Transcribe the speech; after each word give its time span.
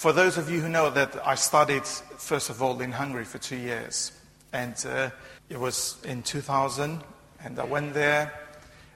For 0.00 0.14
those 0.14 0.38
of 0.38 0.50
you 0.50 0.62
who 0.62 0.70
know 0.70 0.88
that 0.88 1.26
I 1.26 1.34
studied, 1.34 1.84
first 1.84 2.48
of 2.48 2.62
all, 2.62 2.80
in 2.80 2.90
Hungary 2.90 3.26
for 3.26 3.36
two 3.36 3.58
years. 3.58 4.12
And 4.50 4.74
uh, 4.88 5.10
it 5.50 5.60
was 5.60 5.98
in 6.04 6.22
2000, 6.22 7.02
and 7.44 7.58
I 7.58 7.64
went 7.64 7.92
there, 7.92 8.32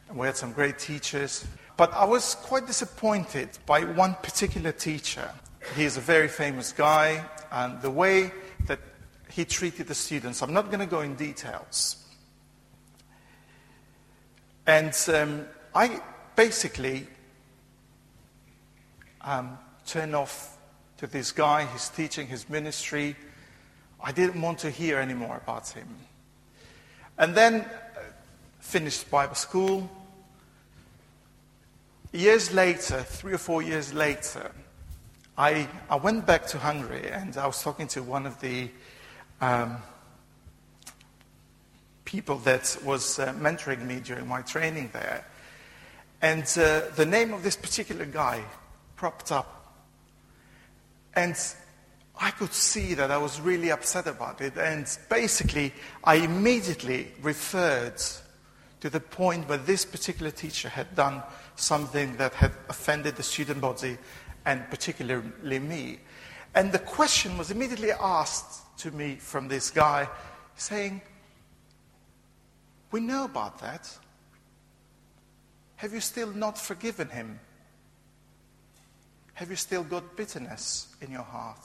and 0.08 0.16
we 0.16 0.26
had 0.26 0.34
some 0.34 0.54
great 0.54 0.78
teachers. 0.78 1.46
But 1.76 1.92
I 1.92 2.06
was 2.06 2.36
quite 2.36 2.66
disappointed 2.66 3.50
by 3.66 3.84
one 3.84 4.14
particular 4.22 4.72
teacher. 4.72 5.30
He 5.76 5.84
is 5.84 5.98
a 5.98 6.00
very 6.00 6.26
famous 6.26 6.72
guy, 6.72 7.22
and 7.52 7.82
the 7.82 7.90
way 7.90 8.32
that 8.64 8.78
he 9.30 9.44
treated 9.44 9.88
the 9.88 9.94
students, 9.94 10.40
I'm 10.40 10.54
not 10.54 10.68
going 10.70 10.80
to 10.80 10.86
go 10.86 11.00
in 11.00 11.16
details. 11.16 12.02
And 14.66 14.96
um, 15.08 15.44
I 15.74 16.00
basically 16.34 17.06
um, 19.20 19.58
turned 19.84 20.16
off 20.16 20.53
to 21.04 21.12
this 21.12 21.32
guy, 21.32 21.66
his 21.66 21.90
teaching, 21.90 22.26
his 22.26 22.48
ministry. 22.48 23.14
I 24.02 24.10
didn't 24.10 24.40
want 24.40 24.60
to 24.60 24.70
hear 24.70 24.98
anymore 24.98 25.36
about 25.42 25.68
him. 25.68 25.86
And 27.18 27.34
then 27.34 27.56
uh, 27.56 27.66
finished 28.60 29.10
Bible 29.10 29.34
school. 29.34 29.90
Years 32.12 32.54
later, 32.54 33.02
three 33.02 33.34
or 33.34 33.38
four 33.38 33.60
years 33.60 33.92
later, 33.92 34.50
I, 35.36 35.68
I 35.90 35.96
went 35.96 36.24
back 36.24 36.46
to 36.48 36.58
Hungary 36.58 37.10
and 37.10 37.36
I 37.36 37.46
was 37.46 37.62
talking 37.62 37.86
to 37.88 38.02
one 38.02 38.24
of 38.24 38.40
the 38.40 38.70
um, 39.42 39.76
people 42.06 42.38
that 42.38 42.78
was 42.82 43.18
uh, 43.18 43.34
mentoring 43.34 43.84
me 43.84 44.00
during 44.00 44.26
my 44.26 44.40
training 44.40 44.88
there. 44.94 45.26
And 46.22 46.44
uh, 46.56 46.82
the 46.96 47.04
name 47.04 47.34
of 47.34 47.42
this 47.42 47.56
particular 47.56 48.06
guy 48.06 48.42
propped 48.96 49.32
up. 49.32 49.63
And 51.16 51.36
I 52.20 52.30
could 52.30 52.52
see 52.52 52.94
that 52.94 53.10
I 53.10 53.18
was 53.18 53.40
really 53.40 53.70
upset 53.70 54.06
about 54.06 54.40
it. 54.40 54.56
And 54.56 54.86
basically, 55.08 55.72
I 56.04 56.16
immediately 56.16 57.08
referred 57.22 58.00
to 58.80 58.90
the 58.90 59.00
point 59.00 59.48
where 59.48 59.58
this 59.58 59.84
particular 59.84 60.30
teacher 60.30 60.68
had 60.68 60.94
done 60.94 61.22
something 61.56 62.16
that 62.16 62.34
had 62.34 62.52
offended 62.68 63.16
the 63.16 63.22
student 63.22 63.60
body 63.60 63.96
and 64.44 64.68
particularly 64.70 65.58
me. 65.58 65.98
And 66.54 66.70
the 66.70 66.78
question 66.78 67.36
was 67.36 67.50
immediately 67.50 67.92
asked 67.92 68.78
to 68.78 68.90
me 68.90 69.16
from 69.16 69.48
this 69.48 69.70
guy 69.70 70.08
saying, 70.56 71.00
We 72.92 73.00
know 73.00 73.24
about 73.24 73.58
that. 73.60 73.90
Have 75.76 75.92
you 75.92 76.00
still 76.00 76.30
not 76.30 76.56
forgiven 76.58 77.08
him? 77.08 77.40
Have 79.34 79.50
you 79.50 79.56
still 79.56 79.82
got 79.82 80.16
bitterness 80.16 80.94
in 81.00 81.10
your 81.10 81.22
heart? 81.22 81.60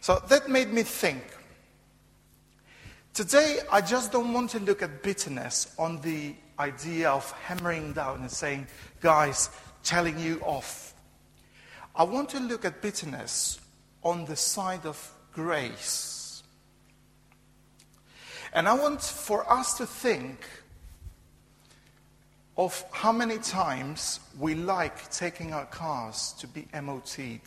So 0.00 0.22
that 0.28 0.48
made 0.48 0.72
me 0.72 0.82
think. 0.82 1.22
Today, 3.14 3.58
I 3.70 3.80
just 3.80 4.12
don't 4.12 4.32
want 4.32 4.50
to 4.50 4.60
look 4.60 4.80
at 4.80 5.02
bitterness 5.02 5.74
on 5.76 6.00
the 6.02 6.34
idea 6.58 7.10
of 7.10 7.30
hammering 7.32 7.92
down 7.92 8.20
and 8.20 8.30
saying, 8.30 8.68
guys, 9.00 9.50
telling 9.82 10.18
you 10.18 10.40
off. 10.44 10.94
I 11.96 12.04
want 12.04 12.28
to 12.30 12.40
look 12.40 12.64
at 12.64 12.80
bitterness 12.80 13.60
on 14.04 14.24
the 14.24 14.36
side 14.36 14.86
of 14.86 15.12
grace. 15.32 16.42
And 18.52 18.68
I 18.68 18.74
want 18.74 19.02
for 19.02 19.50
us 19.52 19.76
to 19.78 19.86
think 19.86 20.46
of 22.58 22.84
how 22.90 23.12
many 23.12 23.38
times 23.38 24.18
we 24.36 24.56
like 24.56 25.08
taking 25.12 25.54
our 25.54 25.66
cars 25.66 26.34
to 26.40 26.46
be 26.48 26.66
MOT'd. 26.74 27.40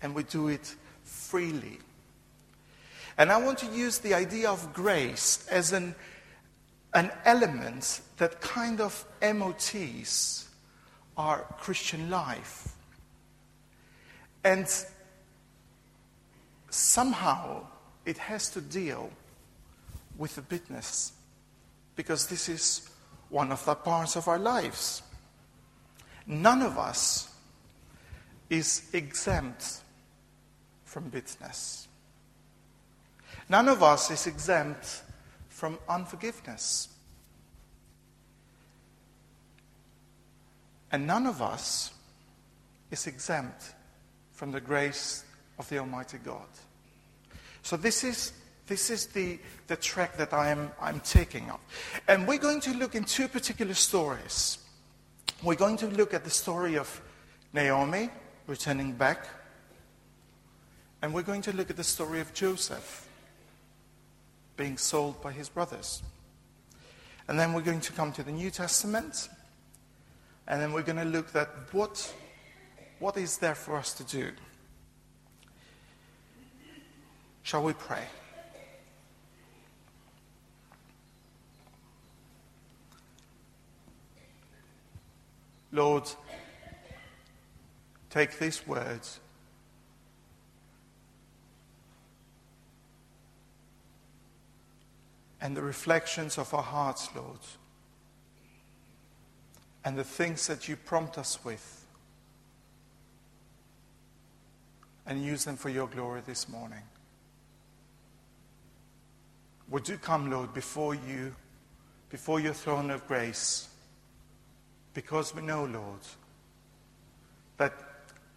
And 0.00 0.14
we 0.14 0.22
do 0.22 0.48
it 0.48 0.74
freely. 1.04 1.78
And 3.18 3.30
I 3.30 3.36
want 3.36 3.58
to 3.58 3.66
use 3.66 3.98
the 3.98 4.14
idea 4.14 4.50
of 4.50 4.72
grace 4.72 5.46
as 5.50 5.72
an, 5.72 5.94
an 6.94 7.10
element 7.26 8.00
that 8.16 8.40
kind 8.40 8.80
of 8.80 9.04
MOTs 9.20 10.48
our 11.18 11.42
Christian 11.58 12.08
life. 12.08 12.74
And 14.44 14.66
somehow 16.70 17.66
it 18.06 18.16
has 18.16 18.48
to 18.50 18.62
deal 18.62 19.10
with 20.16 20.36
the 20.36 20.42
bitterness 20.42 21.12
because 21.96 22.28
this 22.28 22.48
is 22.48 22.88
one 23.30 23.52
of 23.52 23.64
the 23.64 23.74
parts 23.74 24.16
of 24.16 24.28
our 24.28 24.38
lives. 24.38 25.02
None 26.26 26.62
of 26.62 26.78
us 26.78 27.30
is 28.50 28.88
exempt 28.92 29.80
from 30.84 31.08
bitterness. 31.08 31.88
None 33.48 33.68
of 33.68 33.82
us 33.82 34.10
is 34.10 34.26
exempt 34.26 35.02
from 35.48 35.78
unforgiveness. 35.88 36.88
And 40.90 41.06
none 41.06 41.26
of 41.26 41.42
us 41.42 41.92
is 42.90 43.06
exempt 43.06 43.74
from 44.32 44.52
the 44.52 44.60
grace 44.60 45.24
of 45.58 45.68
the 45.68 45.78
Almighty 45.78 46.18
God. 46.18 46.46
So 47.62 47.76
this 47.76 48.04
is 48.04 48.32
this 48.68 48.90
is 48.90 49.06
the, 49.06 49.38
the 49.66 49.76
track 49.76 50.16
that 50.18 50.32
I'm, 50.32 50.70
I'm 50.80 51.00
taking 51.00 51.50
up. 51.50 51.60
And 52.06 52.28
we're 52.28 52.38
going 52.38 52.60
to 52.60 52.74
look 52.74 52.94
in 52.94 53.04
two 53.04 53.26
particular 53.26 53.74
stories. 53.74 54.58
We're 55.42 55.54
going 55.54 55.78
to 55.78 55.86
look 55.88 56.14
at 56.14 56.24
the 56.24 56.30
story 56.30 56.76
of 56.76 57.00
Naomi 57.52 58.10
returning 58.46 58.92
back, 58.92 59.26
and 61.02 61.14
we're 61.14 61.22
going 61.22 61.42
to 61.42 61.52
look 61.52 61.70
at 61.70 61.76
the 61.76 61.84
story 61.84 62.20
of 62.20 62.32
Joseph 62.34 63.08
being 64.56 64.76
sold 64.76 65.20
by 65.22 65.32
his 65.32 65.48
brothers. 65.48 66.02
And 67.28 67.38
then 67.38 67.52
we're 67.52 67.62
going 67.62 67.80
to 67.80 67.92
come 67.92 68.12
to 68.12 68.22
the 68.22 68.32
New 68.32 68.50
Testament, 68.50 69.28
and 70.46 70.60
then 70.60 70.72
we're 70.72 70.82
going 70.82 70.98
to 70.98 71.04
look 71.04 71.34
at 71.36 71.48
what, 71.72 72.14
what 72.98 73.16
is 73.16 73.38
there 73.38 73.54
for 73.54 73.76
us 73.76 73.92
to 73.94 74.04
do. 74.04 74.30
Shall 77.42 77.62
we 77.62 77.72
pray? 77.72 78.02
Lord, 85.70 86.04
take 88.10 88.38
these 88.38 88.66
words. 88.66 89.20
And 95.40 95.56
the 95.56 95.62
reflections 95.62 96.36
of 96.36 96.52
our 96.52 96.62
hearts, 96.62 97.08
Lord, 97.14 97.38
and 99.84 99.96
the 99.96 100.04
things 100.04 100.46
that 100.48 100.68
you 100.68 100.76
prompt 100.76 101.16
us 101.16 101.44
with, 101.44 101.86
and 105.06 105.24
use 105.24 105.44
them 105.44 105.56
for 105.56 105.68
your 105.68 105.86
glory 105.86 106.22
this 106.26 106.48
morning. 106.48 106.82
Would 109.70 109.88
you 109.88 109.96
come, 109.96 110.30
Lord, 110.30 110.52
before 110.52 110.94
you, 110.94 111.34
before 112.10 112.40
your 112.40 112.54
throne 112.54 112.90
of 112.90 113.06
grace? 113.06 113.67
Because 114.98 115.32
we 115.32 115.42
know, 115.42 115.64
Lord, 115.64 116.00
that 117.56 117.72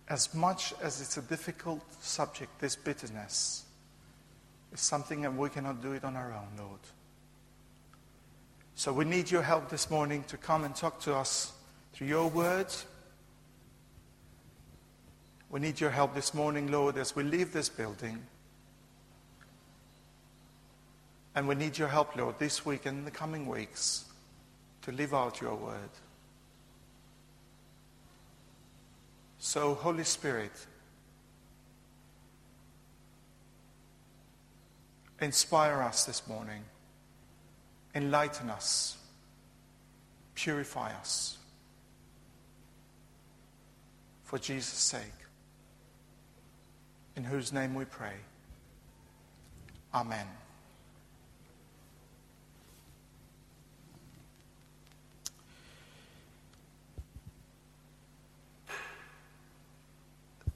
as 0.08 0.36
much 0.36 0.76
as 0.84 1.02
it's 1.02 1.18
a 1.18 1.24
difficult 1.24 1.82
subject, 2.04 2.52
this 2.62 2.76
bitterness 2.76 3.64
is 4.72 4.80
something 4.80 5.22
that 5.24 5.36
we 5.36 5.50
cannot 5.50 5.82
do 5.82 5.94
it 5.94 6.04
on 6.04 6.16
our 6.16 6.32
own, 6.32 6.64
Lord. 6.64 6.80
So 8.76 8.94
we 8.94 9.06
need 9.06 9.32
your 9.32 9.42
help 9.42 9.70
this 9.70 9.90
morning 9.90 10.24
to 10.28 10.38
come 10.38 10.64
and 10.64 10.76
talk 10.76 11.02
to 11.02 11.16
us 11.16 11.52
through 11.94 12.06
your 12.06 12.28
words. 12.28 12.86
We 15.50 15.62
need 15.62 15.80
your 15.80 15.90
help 15.90 16.14
this 16.14 16.36
morning, 16.36 16.72
Lord, 16.72 16.96
as 16.96 17.16
we 17.16 17.24
leave 17.24 17.54
this 17.54 17.70
building. 17.70 18.22
And 21.34 21.48
we 21.48 21.56
need 21.56 21.80
your 21.80 21.88
help, 21.88 22.16
Lord, 22.16 22.38
this 22.38 22.64
week 22.68 22.86
and 22.86 23.00
in 23.00 23.06
the 23.06 23.10
coming 23.10 23.48
weeks 23.48 24.06
to 24.84 24.92
live 24.92 25.16
out 25.16 25.42
your 25.42 25.56
word. 25.56 25.90
So, 29.54 29.74
Holy 29.74 30.06
Spirit, 30.06 30.54
inspire 35.20 35.82
us 35.82 36.06
this 36.06 36.26
morning, 36.26 36.64
enlighten 37.94 38.50
us, 38.50 38.96
purify 40.36 40.94
us. 40.94 41.38
For 44.24 44.40
Jesus' 44.40 44.70
sake, 44.70 45.02
in 47.18 47.26
whose 47.26 47.52
name 47.52 47.76
we 47.76 47.84
pray. 47.84 48.16
Amen. 49.94 50.28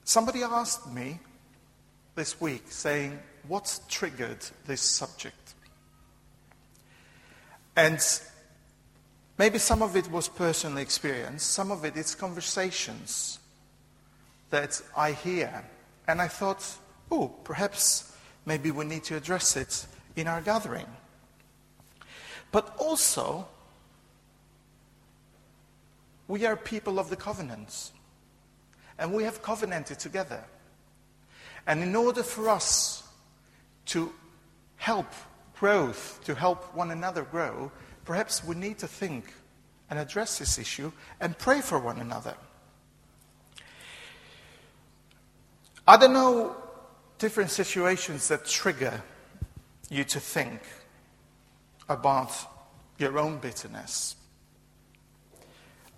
Somebody 0.06 0.42
asked 0.42 0.90
me 0.90 1.18
this 2.14 2.40
week 2.40 2.62
saying, 2.68 3.18
What's 3.46 3.80
triggered 3.88 4.38
this 4.66 4.80
subject? 4.80 5.54
And 7.76 8.00
maybe 9.38 9.58
some 9.58 9.82
of 9.82 9.94
it 9.94 10.10
was 10.10 10.28
personal 10.28 10.78
experience, 10.78 11.44
some 11.44 11.70
of 11.70 11.84
it 11.84 11.96
is 11.96 12.14
conversations 12.14 13.38
that 14.50 14.80
I 14.96 15.12
hear. 15.12 15.64
And 16.08 16.20
I 16.22 16.28
thought, 16.28 16.64
oh, 17.10 17.28
perhaps 17.44 18.12
maybe 18.46 18.70
we 18.70 18.84
need 18.84 19.04
to 19.04 19.16
address 19.16 19.56
it 19.56 19.86
in 20.16 20.26
our 20.26 20.40
gathering. 20.40 20.86
But 22.50 22.74
also, 22.78 23.46
we 26.26 26.46
are 26.46 26.56
people 26.56 26.98
of 26.98 27.10
the 27.10 27.16
covenants. 27.16 27.92
And 28.98 29.12
we 29.12 29.24
have 29.24 29.42
covenanted 29.42 29.98
together. 29.98 30.42
And 31.66 31.82
in 31.82 31.94
order 31.94 32.22
for 32.22 32.48
us 32.48 33.02
to 33.86 34.12
help 34.76 35.06
growth, 35.58 36.20
to 36.24 36.34
help 36.34 36.74
one 36.74 36.90
another 36.90 37.22
grow, 37.22 37.70
perhaps 38.04 38.44
we 38.44 38.54
need 38.54 38.78
to 38.78 38.86
think 38.86 39.32
and 39.90 39.98
address 39.98 40.38
this 40.38 40.58
issue 40.58 40.92
and 41.20 41.36
pray 41.38 41.60
for 41.60 41.78
one 41.78 42.00
another. 42.00 42.34
I 45.86 45.96
don't 45.96 46.12
know 46.12 46.56
different 47.18 47.50
situations 47.50 48.28
that 48.28 48.44
trigger 48.44 49.02
you 49.88 50.04
to 50.04 50.20
think 50.20 50.60
about 51.88 52.32
your 52.98 53.18
own 53.18 53.38
bitterness. 53.38 54.16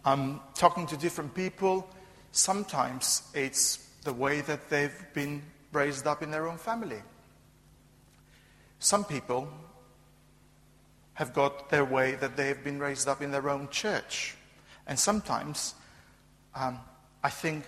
I'm 0.04 0.40
talking 0.54 0.86
to 0.88 0.96
different 0.96 1.34
people. 1.34 1.88
Sometimes 2.32 3.22
it's 3.34 3.78
the 4.04 4.12
way 4.12 4.40
that 4.42 4.70
they've 4.70 5.04
been 5.14 5.42
raised 5.72 6.06
up 6.06 6.22
in 6.22 6.30
their 6.30 6.48
own 6.48 6.58
family. 6.58 7.02
Some 8.78 9.04
people 9.04 9.48
have 11.14 11.34
got 11.34 11.68
their 11.68 11.84
way 11.84 12.14
that 12.14 12.36
they 12.36 12.46
have 12.46 12.62
been 12.62 12.78
raised 12.78 13.08
up 13.08 13.20
in 13.20 13.32
their 13.32 13.48
own 13.50 13.68
church. 13.70 14.36
And 14.86 14.98
sometimes 14.98 15.74
um, 16.54 16.78
I 17.22 17.30
think 17.30 17.64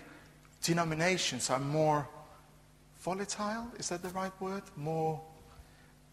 denominations 0.62 1.50
are 1.50 1.58
more 1.58 2.08
volatile, 3.00 3.66
is 3.78 3.88
that 3.88 4.02
the 4.02 4.08
right 4.10 4.32
word? 4.40 4.62
More 4.76 5.20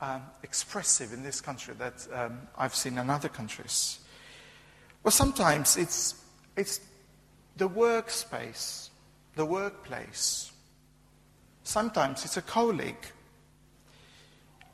um, 0.01 0.23
expressive 0.44 1.13
in 1.13 1.23
this 1.23 1.41
country 1.41 1.75
that 1.77 2.07
um, 2.13 2.39
I've 2.57 2.75
seen 2.75 2.97
in 2.97 3.09
other 3.09 3.29
countries. 3.29 3.99
Well, 5.03 5.11
sometimes 5.11 5.77
it's, 5.77 6.15
it's 6.55 6.79
the 7.57 7.68
workspace, 7.68 8.89
the 9.36 9.45
workplace. 9.45 10.51
Sometimes 11.63 12.24
it's 12.24 12.38
a 12.38 12.42
colleague. 12.42 12.95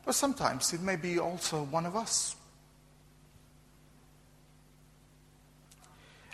But 0.06 0.16
sometimes 0.16 0.74
it 0.74 0.82
may 0.82 0.98
be 0.98 1.18
also 1.18 1.64
one 1.64 1.86
of 1.86 1.96
us. 1.96 2.36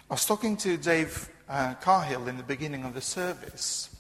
I 0.09 0.15
was 0.15 0.25
talking 0.25 0.57
to 0.57 0.75
Dave 0.75 1.29
uh, 1.47 1.75
Carhill 1.75 2.27
in 2.27 2.37
the 2.37 2.43
beginning 2.43 2.83
of 2.83 2.95
the 2.95 3.01
service, 3.01 3.95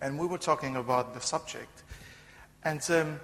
and 0.00 0.16
we 0.16 0.26
were 0.26 0.38
talking 0.38 0.76
about 0.76 1.12
the 1.12 1.20
subject. 1.20 1.82
And 2.62 2.80
um, 2.90 3.20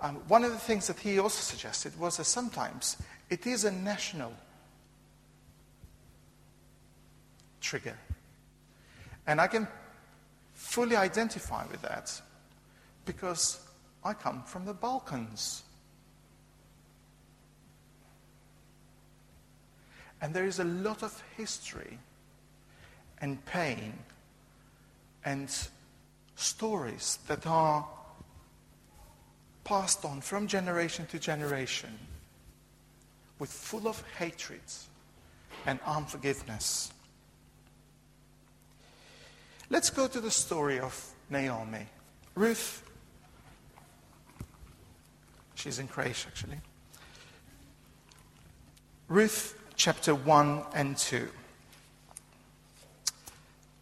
um, 0.00 0.16
one 0.26 0.42
of 0.42 0.50
the 0.50 0.58
things 0.58 0.88
that 0.88 0.98
he 0.98 1.20
also 1.20 1.40
suggested 1.40 1.96
was 1.98 2.16
that 2.16 2.24
sometimes 2.24 2.96
it 3.30 3.46
is 3.46 3.64
a 3.64 3.70
national 3.70 4.32
trigger. 7.62 7.96
And 9.26 9.40
I 9.40 9.46
can 9.46 9.66
fully 10.52 10.96
identify 10.96 11.64
with 11.66 11.80
that 11.82 12.20
because 13.04 13.60
I 14.04 14.12
come 14.12 14.42
from 14.42 14.64
the 14.64 14.74
Balkans. 14.74 15.62
And 20.20 20.34
there 20.34 20.44
is 20.44 20.58
a 20.58 20.64
lot 20.64 21.02
of 21.02 21.20
history 21.36 21.98
and 23.20 23.44
pain 23.44 23.94
and 25.24 25.48
stories 26.36 27.18
that 27.28 27.46
are 27.46 27.86
passed 29.64 30.04
on 30.04 30.20
from 30.20 30.46
generation 30.46 31.06
to 31.06 31.18
generation 31.18 31.96
with 33.38 33.50
full 33.50 33.88
of 33.88 34.02
hatred 34.18 34.60
and 35.66 35.78
unforgiveness. 35.86 36.92
Let's 39.72 39.88
go 39.88 40.06
to 40.06 40.20
the 40.20 40.30
story 40.30 40.78
of 40.80 41.14
Naomi. 41.30 41.86
Ruth, 42.34 42.82
she's 45.54 45.78
in 45.78 45.88
Croatia 45.88 46.28
actually. 46.28 46.58
Ruth 49.08 49.58
chapter 49.74 50.14
1 50.14 50.62
and 50.74 50.94
2. 50.98 51.26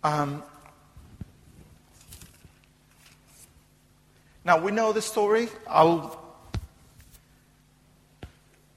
Um, 0.05 0.45
now 4.45 4.61
we 4.61 4.71
know 4.71 4.93
the 4.93 5.03
story. 5.03 5.49
I'll, 5.69 6.37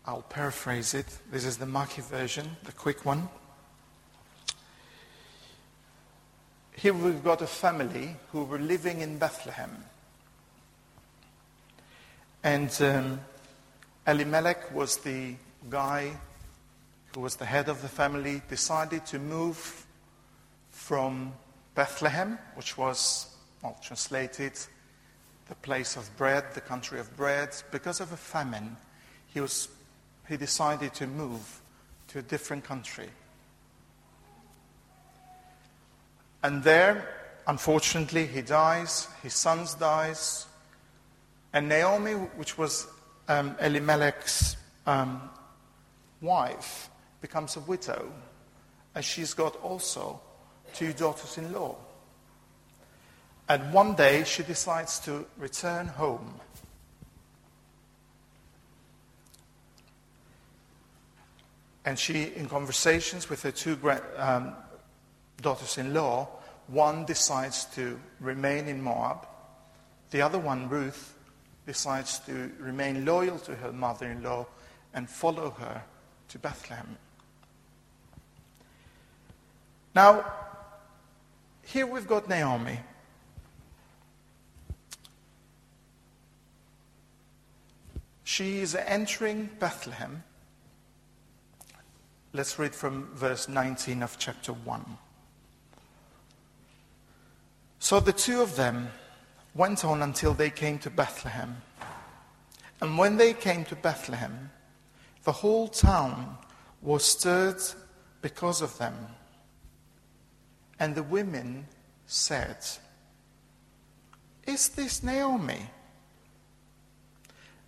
I'll 0.04 0.24
paraphrase 0.24 0.96
it. 0.96 1.06
This 1.32 1.46
is 1.46 1.58
the 1.58 1.68
Mackie 1.68 2.02
version, 2.02 2.58
the 2.64 2.72
quick 2.72 3.06
one. 3.06 3.30
Here 6.84 6.94
we've 6.94 7.24
got 7.24 7.42
a 7.42 7.48
family 7.48 8.14
who 8.34 8.44
were 8.44 8.60
living 8.60 9.00
in 9.00 9.18
Bethlehem. 9.18 9.86
And 12.44 12.70
um, 12.82 13.22
Elimelech 14.06 14.76
was 14.76 14.98
the 14.98 15.36
guy 15.70 16.12
who 17.16 17.22
was 17.22 17.38
the 17.38 17.46
head 17.46 17.70
of 17.70 17.82
the 17.82 17.88
family, 17.88 18.42
decided 18.50 19.06
to 19.06 19.18
move 19.18 19.86
from 20.72 21.32
Bethlehem, 21.74 22.38
which 22.56 22.78
was, 22.78 23.34
well, 23.62 23.78
translated, 23.82 24.60
the 25.48 25.56
place 25.56 25.96
of 25.96 26.10
bread, 26.18 26.44
the 26.54 26.60
country 26.60 27.00
of 27.00 27.16
bread. 27.16 27.56
Because 27.72 28.02
of 28.02 28.12
a 28.12 28.18
famine, 28.18 28.76
he, 29.34 29.40
was, 29.40 29.70
he 30.28 30.36
decided 30.36 30.94
to 30.96 31.08
move 31.08 31.62
to 32.10 32.20
a 32.20 32.24
different 32.24 32.66
country. 32.66 33.08
And 36.44 36.62
there, 36.62 37.08
unfortunately, 37.48 38.28
he 38.28 38.42
dies, 38.42 39.08
his 39.24 39.34
sons 39.34 39.76
dies, 39.76 40.46
and 41.54 41.70
Naomi, 41.70 42.14
which 42.14 42.58
was 42.58 42.86
um, 43.30 43.56
Elimelech's 43.62 44.58
um, 44.86 45.22
wife, 46.22 46.90
becomes 47.22 47.56
a 47.56 47.62
widow, 47.62 48.12
and 48.94 49.06
she's 49.06 49.34
got 49.34 49.56
also 49.58 50.20
two 50.74 50.92
daughters-in-law. 50.92 51.76
And 53.48 53.74
one 53.74 53.94
day 53.96 54.24
she 54.26 54.44
decides 54.44 55.00
to 55.00 55.26
return 55.38 55.88
home. 55.88 56.34
And 61.86 62.00
she, 62.00 62.32
in 62.36 62.48
conversations 62.48 63.30
with 63.30 63.44
her 63.44 63.52
two 63.52 63.78
um, 64.18 64.56
daughters 65.42 65.78
in 65.78 65.94
law, 65.94 66.28
one 66.68 67.06
decides 67.06 67.66
to 67.76 68.00
remain 68.20 68.68
in 68.68 68.82
Moab, 68.82 69.28
the 70.12 70.22
other 70.22 70.40
one, 70.40 70.70
Ruth, 70.70 71.16
decides 71.66 72.20
to 72.20 72.52
remain 72.60 73.06
loyal 73.06 73.40
to 73.40 73.56
her 73.56 73.72
mother 73.72 74.08
in 74.08 74.22
law 74.22 74.46
and 74.94 75.10
follow 75.10 75.52
her 75.52 75.84
to 76.30 76.40
Bethlehem. 76.40 76.98
Now, 79.96 80.26
here 81.64 81.88
we've 81.88 82.08
got 82.08 82.28
Naomi. 82.28 82.80
She 88.24 88.60
is 88.60 88.76
entering 88.76 89.50
Bethlehem 89.60 90.24
Let's 92.36 92.58
read 92.58 92.74
from 92.74 93.10
verse 93.14 93.48
19 93.48 94.02
of 94.02 94.18
chapter 94.18 94.54
1. 94.54 94.98
So 97.84 98.00
the 98.00 98.14
two 98.14 98.42
of 98.42 98.56
them 98.56 98.88
went 99.54 99.84
on 99.84 100.02
until 100.02 100.34
they 100.34 100.50
came 100.50 100.80
to 100.80 100.90
Bethlehem. 100.90 101.62
And 102.80 102.98
when 102.98 103.18
they 103.18 103.34
came 103.34 103.66
to 103.66 103.76
Bethlehem, 103.76 104.52
the 105.26 105.34
whole 105.34 105.68
town 105.68 106.38
was 106.82 107.04
stirred 107.04 107.62
because 108.22 108.62
of 108.62 108.78
them. 108.78 108.96
And 110.80 110.96
the 110.96 111.04
women 111.04 111.68
said, 112.08 112.58
Is 114.48 114.70
this 114.70 115.04
Naomi? 115.04 115.70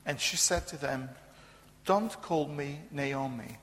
And 0.05 0.17
she 0.17 0.37
said 0.37 0.65
to 0.67 0.77
them, 0.77 1.09
Don't 1.83 2.21
call 2.21 2.47
me 2.47 2.79
Naomi 2.89 3.57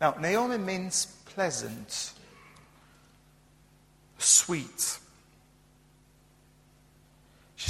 now, 0.00 0.14
Naomi 0.18 0.56
means 0.56 1.06
pleasant, 1.26 2.12
sweet. 4.16 4.98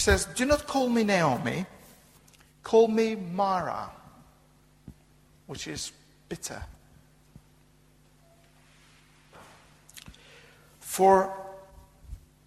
Says, 0.00 0.24
Do 0.24 0.46
not 0.46 0.66
call 0.66 0.88
me 0.88 1.04
Naomi, 1.04 1.66
call 2.62 2.88
me 2.88 3.16
Mara, 3.16 3.90
which 5.46 5.68
is 5.68 5.92
bitter. 6.26 6.62
For 10.78 11.30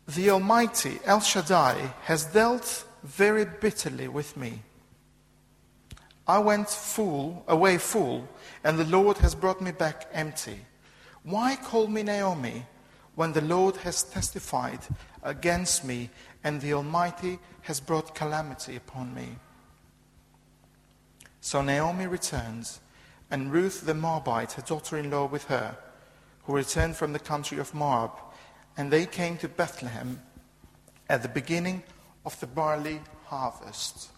the 0.08 0.32
Almighty, 0.32 1.00
El 1.06 1.20
Shaddai, 1.20 1.94
has 2.06 2.26
dealt 2.26 2.86
very 3.04 3.46
bitterly 3.46 4.08
with 4.08 4.36
me. 4.36 4.64
I 6.28 6.40
went 6.40 6.70
full, 6.70 7.44
away 7.48 7.78
full, 7.78 8.28
and 8.64 8.80
the 8.80 8.86
Lord 8.86 9.20
has 9.20 9.36
brought 9.36 9.62
me 9.62 9.70
back 9.70 10.08
empty. 10.12 10.58
Why 11.22 11.56
call 11.56 11.86
me 11.86 12.02
Naomi 12.02 12.66
when 13.14 13.34
the 13.34 13.42
Lord 13.42 13.78
has 13.78 14.02
testified 14.02 14.80
against 15.22 15.86
me 15.86 16.10
and 16.44 16.62
the 16.62 16.74
Almighty 16.74 17.40
has 17.62 17.80
brought 17.80 18.16
calamity 18.16 18.76
upon 18.76 19.14
me? 19.14 19.38
So 21.42 21.62
Naomi 21.62 22.08
returns, 22.08 22.80
and 23.30 23.52
Ruth 23.52 23.86
the 23.86 23.94
Moabite, 23.94 24.54
her 24.54 24.62
daughter 24.62 24.98
in 24.98 25.10
law, 25.10 25.26
with 25.26 25.46
her, 25.46 25.76
who 26.44 26.56
returned 26.56 26.96
from 26.96 27.14
the 27.14 27.20
country 27.20 27.58
of 27.58 27.74
Moab, 27.74 28.12
and 28.78 28.92
they 28.92 29.06
came 29.06 29.38
to 29.38 29.48
Bethlehem 29.48 30.22
at 31.10 31.22
the 31.22 31.30
beginning 31.30 31.84
of 32.26 32.40
the 32.40 32.48
barley 32.48 33.02
harvest. 33.26 34.10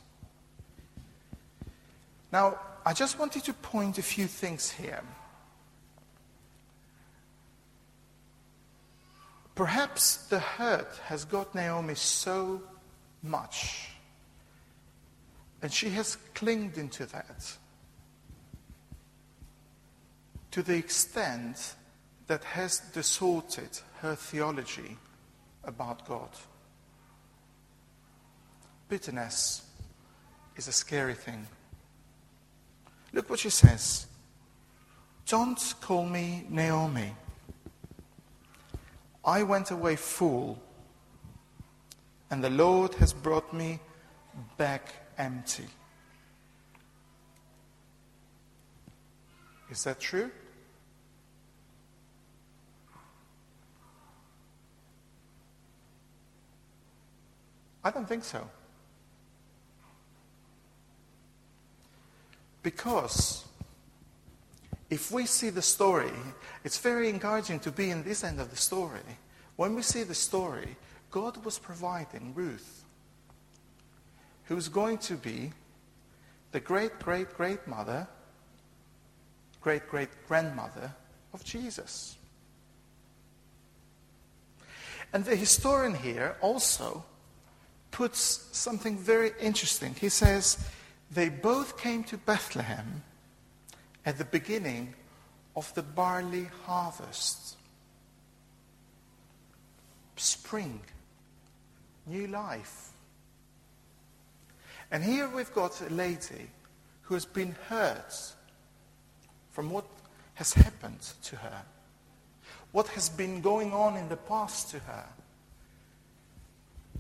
Now, 2.32 2.60
I 2.86 2.94
just 2.94 3.18
wanted 3.18 3.44
to 3.46 3.54
point 3.54 3.98
a 3.98 4.04
few 4.04 4.28
things 4.28 4.70
here. 4.70 5.02
Perhaps 9.56 10.28
the 10.28 10.40
hurt 10.40 11.00
has 11.06 11.24
got 11.24 11.56
Naomi 11.56 11.96
so 11.96 12.62
much, 13.24 13.90
and 15.62 15.72
she 15.72 15.90
has 15.92 16.18
clinged 16.34 16.78
into 16.78 17.06
that 17.06 17.56
to 20.52 20.62
the 20.62 20.76
extent 20.76 21.76
that 22.28 22.44
has 22.44 22.80
distorted 22.94 23.80
her 24.02 24.16
theology 24.16 24.98
about 25.64 26.06
God. 26.08 26.30
Bitterness 28.88 29.64
is 30.56 30.68
a 30.68 30.72
scary 30.72 31.14
thing. 31.14 31.48
Look 33.14 33.30
what 33.30 33.40
she 33.40 33.50
says. 33.50 34.08
Don't 35.28 35.74
call 35.82 36.06
me 36.06 36.46
Naomi. 36.50 37.14
I 39.26 39.42
went 39.42 39.72
away 39.72 39.96
full, 39.96 40.60
and 42.30 42.44
the 42.44 42.50
Lord 42.50 42.94
has 42.96 43.12
brought 43.12 43.52
me 43.54 43.80
back 44.58 44.94
empty. 45.18 45.66
Is 49.72 49.84
that 49.86 50.00
true? 50.00 50.30
I 57.84 57.92
don't 57.92 58.08
think 58.08 58.24
so. 58.24 58.48
Because 62.64 63.46
if 64.90 65.12
we 65.12 65.26
see 65.26 65.50
the 65.50 65.62
story, 65.62 66.12
it's 66.64 66.78
very 66.78 67.10
encouraging 67.10 67.60
to 67.62 67.72
be 67.72 67.90
in 67.90 68.04
this 68.04 68.24
end 68.24 68.40
of 68.40 68.50
the 68.50 68.56
story. 68.56 69.18
When 69.56 69.76
we 69.76 69.82
see 69.82 70.04
the 70.04 70.16
story, 70.16 70.76
God 71.12 71.44
was 71.44 71.58
providing 71.58 72.34
Ruth, 72.36 72.84
who's 74.46 74.68
going 74.68 74.98
to 75.00 75.16
be 75.16 75.52
the 76.52 76.60
great 76.60 77.00
great 77.00 77.34
great 77.36 77.68
mother, 77.68 78.08
great 79.62 79.88
great 79.90 80.10
grandmother 80.28 80.94
of 81.34 81.44
Jesus. 81.44 82.18
And 85.14 85.24
the 85.24 85.36
historian 85.36 85.96
here 85.96 86.36
also 86.42 87.06
puts 87.92 88.50
something 88.52 88.98
very 88.98 89.32
interesting. 89.40 89.96
He 89.96 90.10
says, 90.10 90.58
they 91.10 91.30
both 91.30 91.78
came 91.78 92.04
to 92.06 92.18
Bethlehem 92.18 93.04
at 94.06 94.18
the 94.18 94.26
beginning 94.26 94.94
of 95.56 95.74
the 95.74 95.82
barley 95.82 96.48
harvest. 96.66 97.58
Spring, 100.16 100.80
new 102.06 102.28
life. 102.28 102.92
And 104.92 105.04
here 105.04 105.28
we've 105.28 105.54
got 105.54 105.82
a 105.82 105.90
lady 105.94 106.50
who 107.02 107.16
has 107.16 107.26
been 107.26 107.56
hurt 107.68 108.34
from 109.52 109.70
what 109.70 109.86
has 110.36 110.54
happened 110.54 111.02
to 111.24 111.36
her, 111.38 111.62
what 112.72 112.88
has 112.90 113.10
been 113.10 113.42
going 113.42 113.74
on 113.74 113.98
in 113.98 114.08
the 114.10 114.18
past 114.18 114.70
to 114.72 114.80
her. 114.80 115.06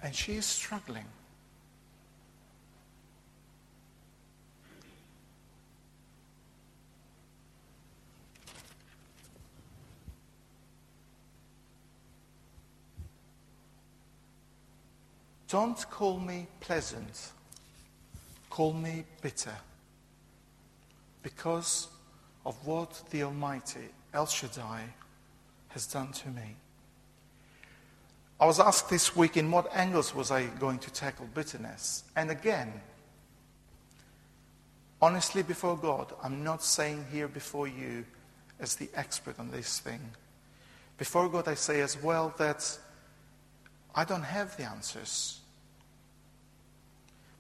And 0.01 0.15
she 0.15 0.33
is 0.33 0.45
struggling. 0.45 1.05
Don't 15.55 15.89
call 15.89 16.19
me 16.19 16.47
pleasant. 16.59 17.31
Call 18.49 18.73
me 18.73 19.05
bitter. 19.21 19.55
Because 21.23 21.87
of 22.45 22.57
what 22.67 23.01
the 23.09 23.23
Almighty, 23.23 23.87
El 24.13 24.25
Shaddai, 24.25 24.83
has 25.69 25.87
done 25.87 26.11
to 26.11 26.27
me. 26.27 26.57
I 28.37 28.45
was 28.45 28.59
asked 28.59 28.89
this 28.89 29.15
week 29.15 29.37
in 29.37 29.49
what 29.49 29.73
angles 29.73 30.13
was 30.13 30.29
I 30.29 30.47
going 30.47 30.77
to 30.79 30.91
tackle 30.91 31.29
bitterness. 31.33 32.03
And 32.17 32.31
again, 32.31 32.73
honestly 35.01 35.41
before 35.41 35.77
God, 35.77 36.11
I'm 36.21 36.43
not 36.43 36.63
saying 36.63 37.05
here 37.13 37.29
before 37.29 37.69
you 37.69 38.03
as 38.59 38.75
the 38.75 38.89
expert 38.93 39.39
on 39.39 39.51
this 39.51 39.79
thing. 39.79 40.01
Before 40.97 41.29
God, 41.29 41.47
I 41.47 41.53
say 41.53 41.79
as 41.79 41.97
well 42.03 42.33
that 42.39 42.77
I 43.95 44.03
don't 44.03 44.23
have 44.23 44.57
the 44.57 44.63
answers. 44.63 45.39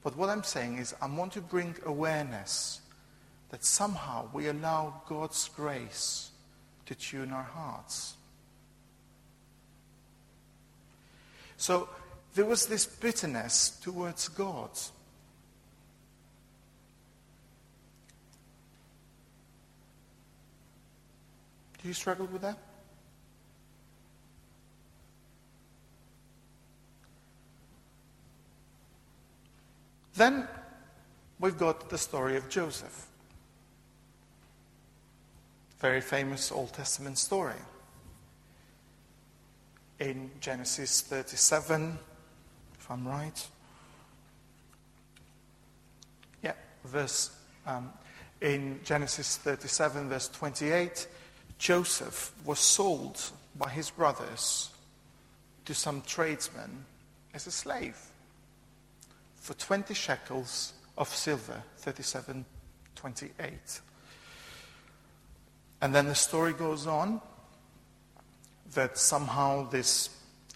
But 0.05 0.15
what 0.17 0.29
I'm 0.29 0.43
saying 0.43 0.77
is, 0.77 0.93
I 1.01 1.07
want 1.07 1.33
to 1.33 1.41
bring 1.41 1.75
awareness 1.83 2.79
that 3.49 3.65
somehow 3.65 4.29
we 4.31 4.47
allow 4.49 5.01
God's 5.09 5.49
grace 5.49 6.29
to 6.85 6.93
tune 6.93 7.31
our 7.31 7.41
hearts. 7.41 8.13
So 11.57 11.89
there 12.35 12.45
was 12.45 12.67
this 12.67 12.85
bitterness 12.85 13.79
towards 13.81 14.27
God. 14.27 14.69
Do 21.81 21.87
you 21.87 21.95
struggle 21.95 22.27
with 22.27 22.43
that? 22.43 22.59
Then 30.15 30.47
we've 31.39 31.57
got 31.57 31.89
the 31.89 31.97
story 31.97 32.37
of 32.37 32.47
Joseph. 32.47 33.07
Very 35.79 36.01
famous 36.01 36.51
Old 36.51 36.73
Testament 36.73 37.17
story 37.17 37.55
in 39.99 40.29
Genesis 40.39 41.01
37, 41.01 41.97
if 42.79 42.91
I'm 42.91 43.07
right. 43.07 43.47
Yeah, 46.43 46.53
verse 46.85 47.31
um, 47.65 47.91
in 48.41 48.79
Genesis 48.83 49.37
37, 49.37 50.09
verse 50.09 50.29
28, 50.29 51.07
Joseph 51.57 52.33
was 52.45 52.59
sold 52.59 53.21
by 53.57 53.69
his 53.69 53.89
brothers 53.89 54.69
to 55.65 55.73
some 55.73 56.01
tradesmen 56.01 56.85
as 57.33 57.47
a 57.47 57.51
slave 57.51 57.97
for 59.45 59.53
20 59.53 59.93
shekels 59.93 60.73
of 60.97 61.07
silver, 61.07 61.61
37, 61.77 62.43
28. 62.95 63.79
And 65.81 65.93
then 65.93 66.07
the 66.07 66.15
story 66.15 66.51
goes 66.51 66.87
on 66.87 67.21
that 68.73 68.97
somehow 68.97 69.69
these 69.69 70.09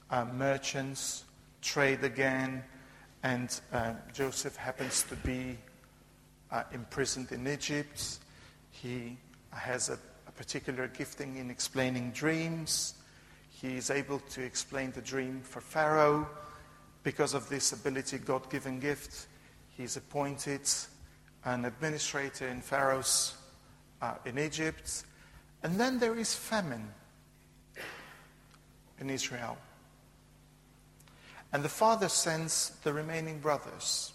uh, 0.10 0.26
merchants 0.34 1.26
trade 1.62 2.04
again, 2.04 2.64
and 3.22 3.62
uh, 3.72 3.94
Joseph 4.12 4.56
happens 4.56 5.04
to 5.04 5.16
be 5.18 5.56
uh, 6.50 6.64
imprisoned 6.72 7.32
in 7.32 7.48
Egypt. 7.48 8.18
He 8.72 9.18
has 9.52 9.90
a, 9.90 10.00
a, 10.28 10.32
particular 10.32 10.88
gifting 10.88 11.38
in 11.38 11.52
explaining 11.52 12.10
dreams. 12.10 12.96
He 13.52 13.78
is 13.78 13.92
able 13.92 14.18
to 14.32 14.42
explain 14.42 14.94
the 14.94 15.02
dream 15.02 15.42
for 15.44 15.62
Pharaoh, 15.62 16.28
because 17.04 17.34
of 17.34 17.50
this 17.50 17.72
ability, 17.72 18.18
God 18.20 18.50
given 18.50 18.80
gift, 18.80 19.28
he's 19.78 19.98
appointed 19.98 20.62
an 21.46 21.66
administrator 21.66 22.48
in 22.48 22.62
Pharaoh's 22.62 23.36
uh, 24.02 24.16
in 24.26 24.38
Egypt. 24.38 25.04
And 25.64 25.80
then 25.80 26.00
there 26.00 26.18
is 26.18 26.34
famine 26.34 26.90
in 29.00 29.10
Israel. 29.10 29.58
And 31.52 31.64
the 31.64 31.70
father 31.70 32.10
sends 32.10 32.72
the 32.84 32.94
remaining 32.94 33.40
brothers 33.40 34.14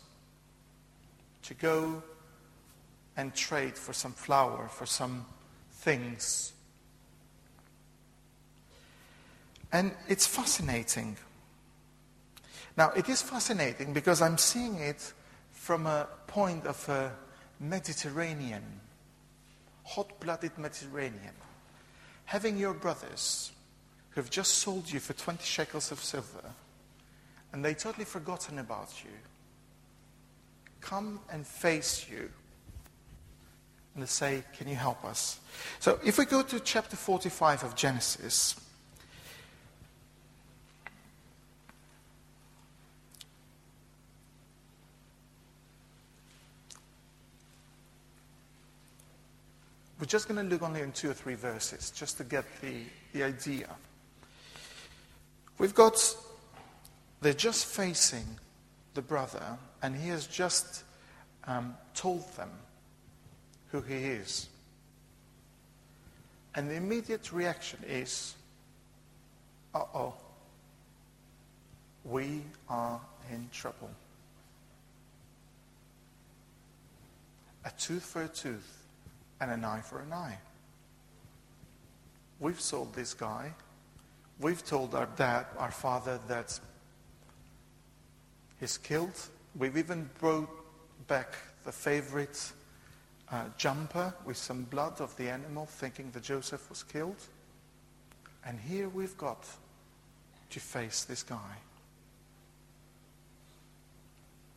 to 1.43 1.55
go 1.55 2.03
and 3.17 3.35
trade 3.35 3.77
for 3.77 3.93
some 3.93 4.13
flour, 4.13 4.69
for 4.69 4.87
some 4.87 5.27
things. 5.73 6.53
And 9.73 9.93
it's 10.09 10.27
fascinating. 10.27 11.17
Now, 12.77 12.91
it 12.91 13.09
is 13.09 13.23
fascinating 13.23 13.93
because 13.93 14.21
I'm 14.21 14.39
seeing 14.39 14.77
it 14.77 15.13
from 15.53 15.87
a 15.87 16.09
point 16.27 16.67
of 16.67 16.89
a 16.89 17.13
Mediterranean, 17.61 18.81
hot 19.85 20.21
blooded 20.21 20.59
Mediterranean. 20.59 21.35
Having 22.27 22.59
your 22.59 22.75
brothers 22.75 23.53
who 24.11 24.21
have 24.21 24.31
just 24.31 24.55
sold 24.55 24.91
you 24.91 25.01
for 25.01 25.13
20 25.13 25.45
shekels 25.45 25.93
of 25.93 26.01
silver 26.01 26.53
and 27.53 27.65
they 27.65 27.75
totally 27.75 28.05
forgotten 28.05 28.59
about 28.59 29.05
you 29.05 29.11
come 30.81 31.19
and 31.31 31.47
face 31.47 32.07
you 32.11 32.31
and 33.95 34.03
they 34.03 34.07
say, 34.07 34.45
Can 34.57 34.69
you 34.69 34.75
help 34.75 35.05
us? 35.05 35.41
So 35.81 35.99
if 36.05 36.19
we 36.19 36.27
go 36.27 36.43
to 36.43 36.61
chapter 36.61 36.97
45 36.97 37.65
of 37.65 37.77
Genesis, 37.77 38.61
we're 49.99 50.07
just 50.07 50.29
going 50.29 50.43
to 50.43 50.51
look 50.51 50.63
only 50.63 50.81
in 50.81 50.93
two 50.93 51.11
or 51.11 51.15
three 51.15 51.35
verses 51.35 51.91
just 51.91 52.19
to 52.19 52.25
get 52.25 52.45
the, 52.61 52.83
the 53.13 53.23
idea. 53.23 53.69
We've 55.59 55.75
got, 55.75 56.17
they're 57.21 57.33
just 57.33 57.67
facing 57.67 58.27
the 58.95 59.03
brother, 59.03 59.57
and 59.83 59.95
he 59.95 60.09
has 60.09 60.27
just 60.27 60.83
um, 61.47 61.77
told 61.95 62.29
them 62.37 62.51
who 63.71 63.81
he 63.81 63.95
is. 63.95 64.49
And 66.57 66.71
the 66.71 66.75
immediate 66.75 67.33
reaction 67.33 67.81
is, 67.89 68.35
uh 69.75 69.85
oh, 69.95 70.15
we 72.05 72.43
are 72.69 73.01
in 73.33 73.49
trouble. 73.53 73.91
A 77.65 77.71
tooth 77.79 78.05
for 78.05 78.23
a 78.23 78.29
tooth 78.29 78.84
and 79.45 79.53
an 79.53 79.65
eye 79.65 79.81
for 79.81 80.01
an 80.01 80.13
eye. 80.13 80.39
We've 82.41 82.61
sold 82.61 82.95
this 82.95 83.13
guy. 83.13 83.53
We've 84.41 84.65
told 84.65 84.95
our 84.95 85.09
dad, 85.17 85.47
our 85.59 85.71
father, 85.71 86.19
that 86.29 86.59
he's 88.59 88.79
killed. 88.79 89.21
We've 89.57 89.77
even 89.77 90.09
brought 90.19 90.49
back 91.07 91.35
the 91.65 91.73
favorite 91.73 92.53
uh, 93.31 93.45
jumper 93.59 94.15
with 94.25 94.37
some 94.37 94.65
blood 94.65 95.01
of 95.01 95.15
the 95.17 95.29
animal, 95.29 95.67
thinking 95.67 96.11
that 96.13 96.23
Joseph 96.23 96.69
was 96.71 96.83
killed. 96.83 97.23
And 98.47 98.59
here 98.59 98.89
we've 98.89 99.17
got 99.17 99.47
to 100.51 100.61
face 100.61 101.05
this 101.05 101.23
guy. 101.23 101.57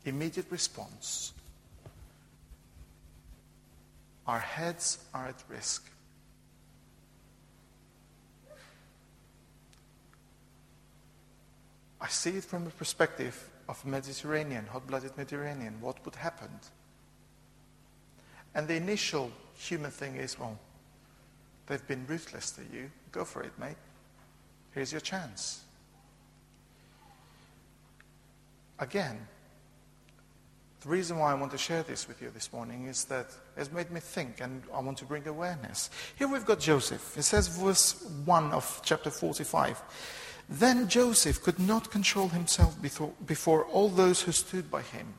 Immediate 0.05 0.47
response. 0.49 1.33
Our 4.27 4.39
heads 4.39 4.97
are 5.13 5.27
at 5.27 5.41
risk. 5.47 5.89
I 11.99 12.07
see 12.09 12.31
it 12.31 12.43
from 12.43 12.65
the 12.65 12.71
perspective 12.71 13.49
of 13.69 13.83
Mediterranean, 13.85 14.65
hot-blooded 14.65 15.17
Mediterranean, 15.17 15.77
what 15.81 16.03
would 16.05 16.15
happen. 16.15 16.49
And 18.53 18.67
the 18.67 18.75
initial 18.75 19.31
human 19.55 19.91
thing 19.91 20.15
is, 20.15 20.37
well, 20.39 20.57
they've 21.65 21.85
been 21.87 22.05
ruthless 22.07 22.51
to 22.51 22.61
you. 22.71 22.91
Go 23.11 23.25
for 23.25 23.43
it, 23.43 23.57
mate. 23.57 23.77
Here's 24.71 24.91
your 24.91 25.01
chance. 25.01 25.61
Again, 28.79 29.27
the 30.87 30.93
reason 30.93 31.19
why 31.19 31.31
I 31.31 31.33
want 31.33 31.51
to 31.51 31.57
share 31.57 31.83
this 31.83 32.07
with 32.07 32.21
you 32.21 32.31
this 32.33 32.53
morning 32.53 32.85
is 32.85 33.03
that 33.05 33.27
it's 33.57 33.73
made 33.73 33.91
me 33.91 33.99
think 33.99 34.39
and 34.39 34.63
I 34.73 34.79
want 34.79 34.97
to 34.99 35.05
bring 35.05 35.27
awareness. 35.27 35.89
Here 36.15 36.29
we've 36.29 36.45
got 36.45 36.61
Joseph. 36.61 37.17
It 37.17 37.23
says, 37.23 37.49
verse 37.49 38.09
1 38.23 38.53
of 38.53 38.81
chapter 38.85 39.09
45. 39.09 39.81
Then 40.47 40.87
Joseph 40.87 41.43
could 41.43 41.59
not 41.59 41.91
control 41.91 42.29
himself 42.29 42.77
before 43.25 43.65
all 43.65 43.89
those 43.89 44.21
who 44.21 44.31
stood 44.31 44.71
by 44.71 44.81
him. 44.81 45.13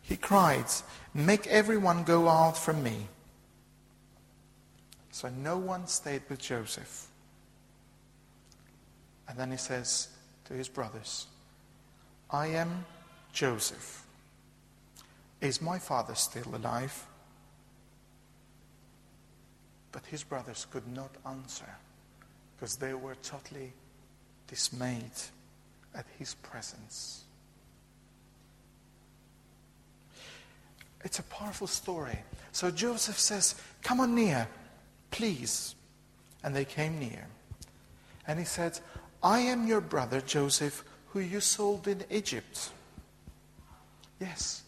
He 0.00 0.16
cried, 0.16 0.66
Make 1.12 1.48
everyone 1.48 2.04
go 2.04 2.28
out 2.28 2.56
from 2.56 2.84
me. 2.84 3.08
So 5.10 5.28
no 5.28 5.58
one 5.58 5.88
stayed 5.88 6.22
with 6.28 6.38
Joseph. 6.38 7.08
And 9.28 9.36
then 9.36 9.50
he 9.50 9.56
says 9.56 10.06
to 10.44 10.54
his 10.54 10.68
brothers, 10.68 11.26
I 12.30 12.46
am 12.46 12.84
Joseph. 13.32 13.99
Is 15.40 15.62
my 15.62 15.78
father 15.78 16.14
still 16.14 16.54
alive? 16.54 17.06
But 19.92 20.06
his 20.06 20.22
brothers 20.22 20.66
could 20.70 20.86
not 20.94 21.10
answer 21.26 21.68
because 22.54 22.76
they 22.76 22.94
were 22.94 23.16
totally 23.16 23.72
dismayed 24.46 25.10
at 25.94 26.06
his 26.18 26.34
presence. 26.34 27.24
It's 31.02 31.18
a 31.18 31.24
powerful 31.24 31.66
story. 31.66 32.18
So 32.52 32.70
Joseph 32.70 33.18
says, 33.18 33.54
Come 33.82 34.00
on 34.00 34.14
near, 34.14 34.46
please. 35.10 35.74
And 36.44 36.54
they 36.54 36.64
came 36.64 36.98
near. 36.98 37.26
And 38.26 38.38
he 38.38 38.44
said, 38.44 38.78
I 39.22 39.40
am 39.40 39.66
your 39.66 39.80
brother 39.80 40.20
Joseph, 40.20 40.84
who 41.08 41.20
you 41.20 41.40
sold 41.40 41.88
in 41.88 42.04
Egypt. 42.10 42.70
Yes, 44.20 44.62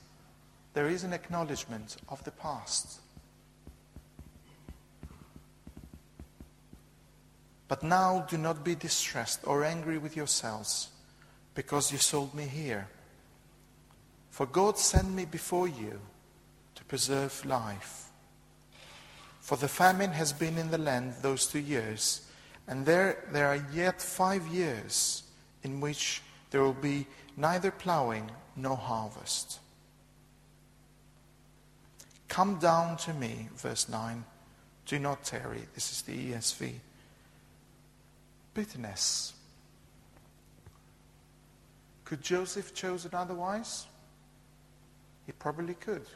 there 0.74 0.88
is 0.88 1.04
an 1.04 1.12
acknowledgement 1.12 1.96
of 2.08 2.22
the 2.24 2.30
past. 2.30 3.00
But 7.68 7.82
now 7.82 8.26
do 8.28 8.36
not 8.36 8.64
be 8.64 8.74
distressed 8.74 9.40
or 9.44 9.64
angry 9.64 9.98
with 9.98 10.16
yourselves 10.16 10.88
because 11.54 11.90
you 11.90 11.98
sold 11.98 12.34
me 12.34 12.44
here. 12.44 12.88
For 14.30 14.46
God 14.46 14.78
sent 14.78 15.10
me 15.10 15.24
before 15.24 15.68
you 15.68 16.00
to 16.74 16.84
preserve 16.84 17.44
life. 17.44 18.08
For 19.40 19.56
the 19.56 19.68
famine 19.68 20.12
has 20.12 20.32
been 20.32 20.56
in 20.56 20.70
the 20.70 20.78
land 20.78 21.14
those 21.20 21.46
two 21.46 21.58
years, 21.58 22.26
and 22.68 22.86
there, 22.86 23.24
there 23.32 23.48
are 23.48 23.66
yet 23.72 24.00
five 24.00 24.46
years 24.46 25.24
in 25.62 25.80
which 25.80 26.22
there 26.50 26.62
will 26.62 26.72
be 26.72 27.06
neither 27.36 27.70
plowing 27.70 28.30
nor 28.54 28.76
harvest. 28.76 29.58
Come 32.32 32.56
down 32.58 32.96
to 32.96 33.12
me, 33.12 33.50
verse 33.56 33.90
9. 33.90 34.24
Do 34.86 34.98
not 34.98 35.22
tarry. 35.22 35.66
This 35.74 35.92
is 35.92 36.00
the 36.00 36.32
ESV 36.32 36.72
bitterness. 38.54 39.34
Could 42.06 42.22
Joseph 42.22 42.72
chosen 42.72 43.10
otherwise? 43.12 43.84
He 45.26 45.32
probably 45.32 45.74
could. 45.74 46.06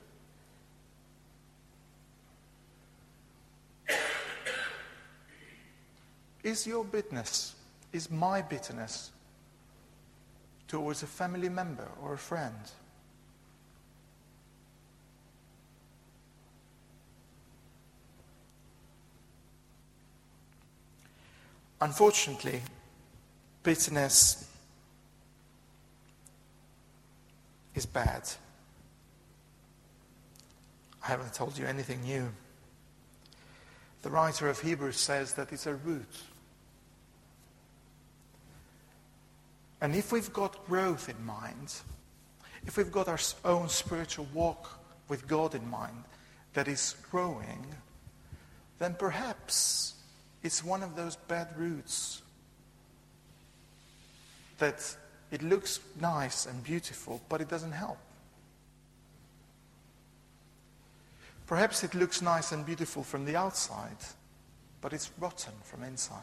Is 6.42 6.66
your 6.66 6.82
bitterness, 6.82 7.54
is 7.92 8.10
my 8.10 8.40
bitterness 8.40 9.10
towards 10.66 11.02
a 11.02 11.06
family 11.06 11.50
member 11.50 11.88
or 12.02 12.14
a 12.14 12.18
friend? 12.18 12.56
Unfortunately, 21.80 22.62
bitterness 23.62 24.50
is 27.74 27.84
bad. 27.84 28.22
I 31.04 31.08
haven't 31.08 31.34
told 31.34 31.58
you 31.58 31.66
anything 31.66 32.02
new. 32.02 32.32
The 34.02 34.10
writer 34.10 34.48
of 34.48 34.60
Hebrews 34.60 34.96
says 34.96 35.34
that 35.34 35.52
it's 35.52 35.66
a 35.66 35.74
root. 35.74 36.22
And 39.80 39.94
if 39.94 40.12
we've 40.12 40.32
got 40.32 40.66
growth 40.66 41.08
in 41.08 41.26
mind, 41.26 41.74
if 42.66 42.76
we've 42.76 42.90
got 42.90 43.08
our 43.08 43.18
own 43.44 43.68
spiritual 43.68 44.26
walk 44.32 44.80
with 45.08 45.28
God 45.28 45.54
in 45.54 45.68
mind 45.68 46.04
that 46.54 46.68
is 46.68 46.96
growing, 47.10 47.66
then 48.78 48.94
perhaps 48.94 49.95
it's 50.42 50.64
one 50.64 50.82
of 50.82 50.96
those 50.96 51.16
bad 51.16 51.48
roots 51.56 52.22
that 54.58 54.96
it 55.30 55.42
looks 55.42 55.80
nice 56.00 56.46
and 56.46 56.62
beautiful, 56.62 57.20
but 57.28 57.40
it 57.40 57.48
doesn't 57.48 57.72
help. 57.72 57.98
Perhaps 61.46 61.84
it 61.84 61.94
looks 61.94 62.22
nice 62.22 62.52
and 62.52 62.66
beautiful 62.66 63.02
from 63.02 63.24
the 63.24 63.36
outside, 63.36 63.96
but 64.80 64.92
it's 64.92 65.10
rotten 65.20 65.52
from 65.62 65.84
inside. 65.84 66.22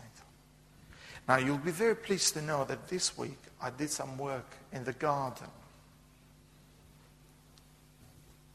Now, 1.27 1.37
you'll 1.37 1.57
be 1.57 1.71
very 1.71 1.95
pleased 1.95 2.33
to 2.33 2.41
know 2.41 2.65
that 2.65 2.89
this 2.89 3.17
week 3.17 3.39
I 3.61 3.69
did 3.69 3.89
some 3.89 4.17
work 4.17 4.57
in 4.73 4.83
the 4.83 4.93
garden. 4.93 5.47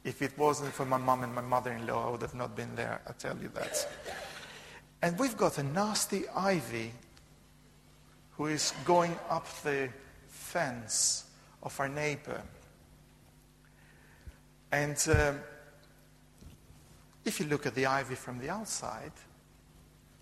If 0.05 0.21
it 0.21 0.37
wasn't 0.37 0.73
for 0.75 0.85
my 0.85 0.99
mom 0.99 1.25
and 1.25 1.35
my 1.35 1.41
mother-in-law, 1.41 2.09
I 2.09 2.11
would 2.11 2.23
have 2.23 2.35
not 2.35 2.55
been 2.55 2.75
there, 2.75 3.01
I 3.07 3.13
tell 3.13 3.37
you 3.39 3.51
that. 3.55 3.89
And 5.01 5.19
we've 5.19 5.37
got 5.37 5.59
a 5.59 5.63
nasty 5.63 6.29
ivy 6.29 6.93
who 8.33 8.47
is 8.47 8.73
going 8.85 9.17
up 9.31 9.47
the 9.63 9.89
fence 10.29 11.25
of 11.63 11.79
our 11.79 11.89
neighbor. 11.89 12.43
And 14.73 14.97
um, 15.09 15.41
if 17.25 17.41
you 17.41 17.47
look 17.47 17.67
at 17.67 17.75
the 17.75 17.87
ivy 17.87 18.15
from 18.15 18.39
the 18.39 18.51
outside, 18.51 19.13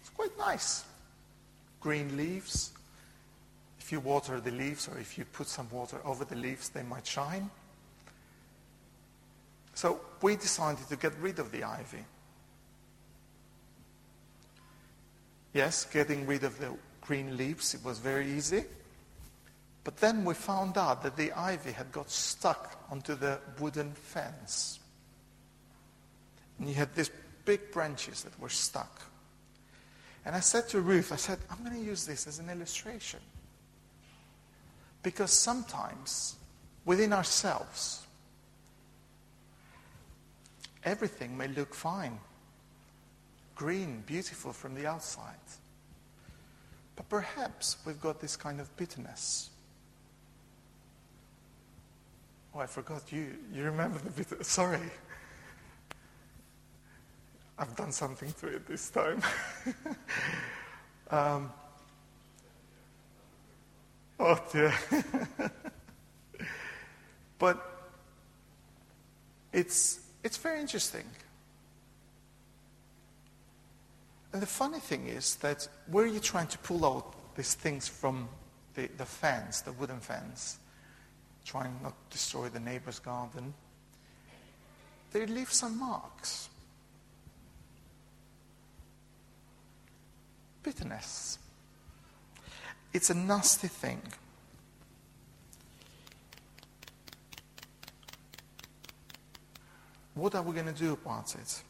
it's 0.01 0.11
quite 0.11 0.37
nice. 0.39 0.85
Green 1.81 2.17
leaves. 2.17 2.73
If 3.81 3.93
you 3.93 4.01
water 4.01 4.41
the 4.41 4.51
leaves 4.51 4.89
or 4.89 4.99
if 4.99 5.17
you 5.17 5.25
put 5.25 5.47
some 5.47 5.69
water 5.71 6.01
over 6.05 6.25
the 6.25 6.37
leaves, 6.37 6.69
they 6.69 6.83
might 6.83 7.07
shine. 7.07 7.51
So 9.75 10.01
we 10.23 10.37
decided 10.37 10.89
to 10.89 10.97
get 10.97 11.13
rid 11.21 11.39
of 11.39 11.53
the 11.53 11.65
ivy. 11.65 12.05
Yes, 15.57 15.87
getting 15.87 16.27
rid 16.27 16.45
of 16.45 16.59
the 16.59 16.75
green 17.01 17.39
leaves, 17.39 17.73
it 17.73 17.83
was 17.83 17.99
very 17.99 18.31
easy. 18.31 18.65
But 19.85 19.97
then 19.97 20.23
we 20.23 20.35
found 20.35 20.77
out 20.77 21.03
that 21.03 21.17
the 21.17 21.33
ivy 21.33 21.73
had 21.73 21.91
got 21.93 22.11
stuck 22.11 22.85
onto 22.91 23.15
the 23.15 23.39
wooden 23.59 23.93
fence. 23.93 24.81
And 26.59 26.69
you 26.69 26.75
had 26.75 26.95
these 26.95 27.11
big 27.47 27.73
branches 27.73 28.23
that 28.25 28.39
were 28.39 28.51
stuck. 28.51 29.01
And 30.27 30.37
I 30.37 30.41
said 30.41 30.69
to 30.69 30.83
Ruth, 30.83 31.11
I 31.11 31.17
said, 31.17 31.39
I'm 31.51 31.65
going 31.65 31.81
to 31.81 31.91
use 31.91 32.05
this 32.05 32.27
as 32.27 32.39
an 32.39 32.51
illustration. 32.51 33.21
Because 35.03 35.31
sometimes 35.31 36.37
within 36.85 37.15
ourselves, 37.15 38.07
everything 40.85 41.35
may 41.35 41.49
look 41.49 41.73
fine, 41.73 42.19
green, 43.57 44.05
beautiful 44.07 44.53
from 44.53 44.75
the 44.75 44.87
outside. 44.87 45.35
But 46.95 47.09
perhaps 47.09 47.79
we've 47.85 48.01
got 48.01 48.21
this 48.21 48.37
kind 48.37 48.61
of 48.61 48.75
bitterness. 48.77 49.51
Oh, 52.55 52.61
I 52.61 52.67
forgot 52.67 53.11
you. 53.11 53.35
You 53.53 53.65
remember 53.65 53.99
the 53.99 54.11
bitter. 54.11 54.37
Sorry. 54.45 54.79
I've 57.59 57.75
done 57.75 57.91
something 57.91 58.33
to 58.41 58.49
it 58.49 58.67
this 58.67 58.91
time. 58.91 59.23
um, 61.11 61.51
oh 64.21 64.39
dear. 64.53 64.75
but 67.39 67.89
it's, 69.53 70.01
it's 70.23 70.37
very 70.37 70.61
interesting. 70.61 71.05
And 74.37 74.43
the 74.43 74.47
funny 74.47 74.81
thing 74.81 75.09
is 75.09 75.37
that 75.37 75.67
where 75.87 76.05
you're 76.05 76.21
trying 76.21 76.49
to 76.49 76.59
pull 76.59 76.85
out 76.85 77.15
these 77.37 77.55
things 77.55 77.89
from 77.89 78.29
the, 78.75 78.87
the 78.99 79.07
fence, 79.07 79.63
the 79.63 79.73
wooden 79.73 79.99
fence, 79.99 80.59
trying 81.47 81.75
not 81.83 81.95
to 82.11 82.19
destroy 82.19 82.51
the 82.51 82.61
neighbor's 82.61 82.99
garden, 82.99 83.55
they 85.11 85.25
leave 85.25 85.51
some 85.51 85.79
marks. 85.79 86.51
bitterness. 90.63 91.39
It's 92.93 93.09
a 93.09 93.15
nasty 93.15 93.69
thing. 93.69 94.03
What 100.13 100.35
are 100.35 100.43
we 100.43 100.53
going 100.53 100.67
to 100.67 100.79
do 100.79 100.93
about 100.93 101.35
it? 101.37 101.63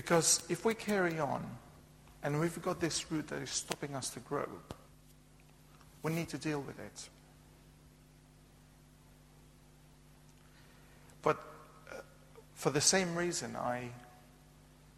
Because 0.00 0.42
if 0.48 0.64
we 0.64 0.72
carry 0.72 1.18
on 1.18 1.44
and 2.22 2.40
we've 2.40 2.62
got 2.62 2.80
this 2.80 3.12
root 3.12 3.28
that 3.28 3.42
is 3.42 3.50
stopping 3.50 3.94
us 3.94 4.08
to 4.08 4.20
grow, 4.20 4.48
we 6.02 6.10
need 6.10 6.30
to 6.30 6.38
deal 6.38 6.62
with 6.62 6.78
it. 6.78 7.08
But 11.20 11.36
uh, 11.92 11.96
for 12.54 12.70
the 12.70 12.80
same 12.80 13.14
reason, 13.14 13.56
I 13.56 13.90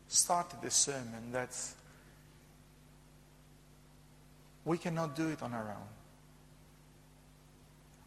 started 0.07 0.63
this 0.63 0.77
sermon 0.77 1.33
that 1.33 1.59
we 4.65 4.79
cannot 4.79 5.17
do 5.17 5.31
it 5.31 5.43
on 5.43 5.53
our 5.53 5.69
own. 5.69 5.89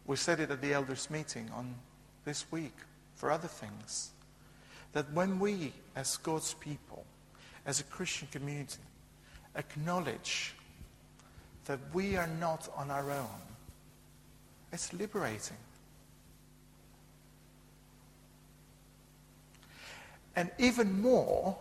We 0.06 0.16
said 0.16 0.40
it 0.40 0.50
at 0.50 0.62
the 0.62 0.72
elders' 0.72 1.10
meeting 1.10 1.50
on 1.54 1.74
this 2.24 2.50
week 2.50 2.76
for 3.16 3.30
other 3.30 3.48
things. 3.48 4.12
That 4.96 5.12
when 5.12 5.38
we, 5.38 5.74
as 5.94 6.16
God's 6.16 6.54
people, 6.54 7.04
as 7.66 7.80
a 7.80 7.84
Christian 7.84 8.28
community, 8.32 8.80
acknowledge 9.54 10.54
that 11.66 11.78
we 11.92 12.16
are 12.16 12.30
not 12.40 12.66
on 12.74 12.90
our 12.90 13.10
own, 13.10 13.42
it's 14.72 14.94
liberating. 14.94 15.58
And 20.34 20.50
even 20.58 21.02
more, 21.02 21.58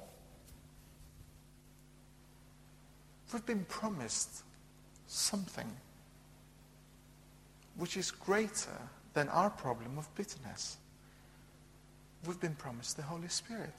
We've 3.36 3.46
been 3.46 3.66
promised 3.66 4.44
something 5.08 5.70
which 7.76 7.98
is 7.98 8.10
greater 8.10 8.80
than 9.14 9.28
our 9.28 9.50
problem 9.50 9.98
of 9.98 10.08
bitterness. 10.16 10.78
We've 12.26 12.40
been 12.40 12.56
promised 12.56 12.98
the 12.98 13.04
Holy 13.04 13.28
Spirit. 13.28 13.74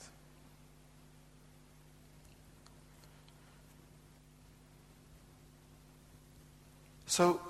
So, 7.07 7.41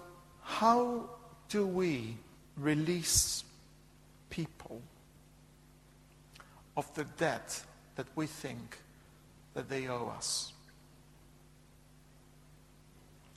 how 0.41 1.10
do 1.49 1.65
we 1.65 2.17
release 2.55 3.43
people 4.29 4.81
of 6.75 6.93
the 6.93 7.03
debt 7.03 7.62
that 7.95 8.07
we 8.15 8.27
think 8.27 8.77
that 9.53 9.69
they 9.69 9.88
owe 9.88 10.13
us? 10.15 10.53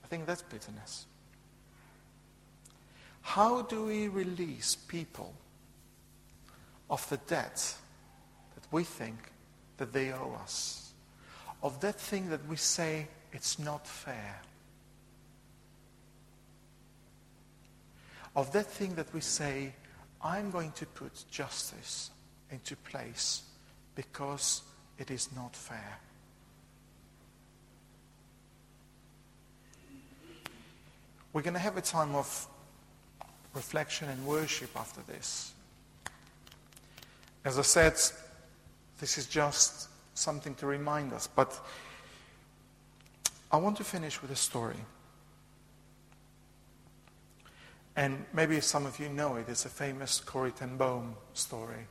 I 0.05 0.07
think 0.07 0.27
that's 0.27 0.43
bitterness. 0.43 1.07
How 3.23 3.63
do 3.63 3.87
we 3.87 4.09
release 4.09 4.77
people 4.77 5.35
of 6.91 7.09
the 7.09 7.17
debt 7.17 7.75
that 8.55 8.65
we 8.73 8.85
think 8.85 9.17
that 9.79 9.93
they 9.93 10.13
owe 10.13 10.37
us? 10.43 10.93
Of 11.63 11.81
that 11.81 11.99
thing 11.99 12.29
that 12.31 12.47
we 12.49 12.57
say 12.57 13.07
it's 13.33 13.59
not 13.59 13.87
fair? 13.87 14.43
Of 18.35 18.53
that 18.53 18.67
thing 18.67 18.95
that 18.97 19.13
we 19.15 19.21
say, 19.21 19.73
I'm 20.23 20.51
going 20.51 20.73
to 20.73 20.87
put 20.87 21.25
justice 21.31 22.11
into 22.51 22.77
place 22.77 23.43
because 23.95 24.63
it 24.99 25.11
is 25.11 25.29
not 25.35 25.55
fair. 25.55 25.99
We're 31.33 31.43
going 31.43 31.55
to 31.55 31.61
have 31.61 31.77
a 31.77 31.83
time 31.83 32.15
of 32.15 32.47
reflection 33.55 34.09
and 34.09 34.27
worship 34.27 34.71
after 34.77 35.01
this. 35.03 35.53
As 37.45 37.59
I 37.59 37.63
said, 37.63 37.95
this 38.99 39.17
is 39.17 39.27
just 39.27 39.89
something 40.15 40.55
to 40.57 40.67
remind 40.67 41.13
us, 41.13 41.27
but 41.27 41.59
I 43.51 43.57
want 43.57 43.77
to 43.79 43.85
finish 43.85 44.21
with 44.21 44.31
a 44.31 44.37
story. 44.37 44.77
And 47.97 48.25
maybe 48.33 48.61
some 48.61 48.87
of 48.87 48.99
you 49.01 49.09
know 49.09 49.37
it. 49.37 49.49
It's 49.49 49.65
a 49.65 49.69
famous 49.69 50.21
Corrie 50.21 50.53
ten 50.53 50.77
Boom 50.77 51.17
story. 51.35 51.87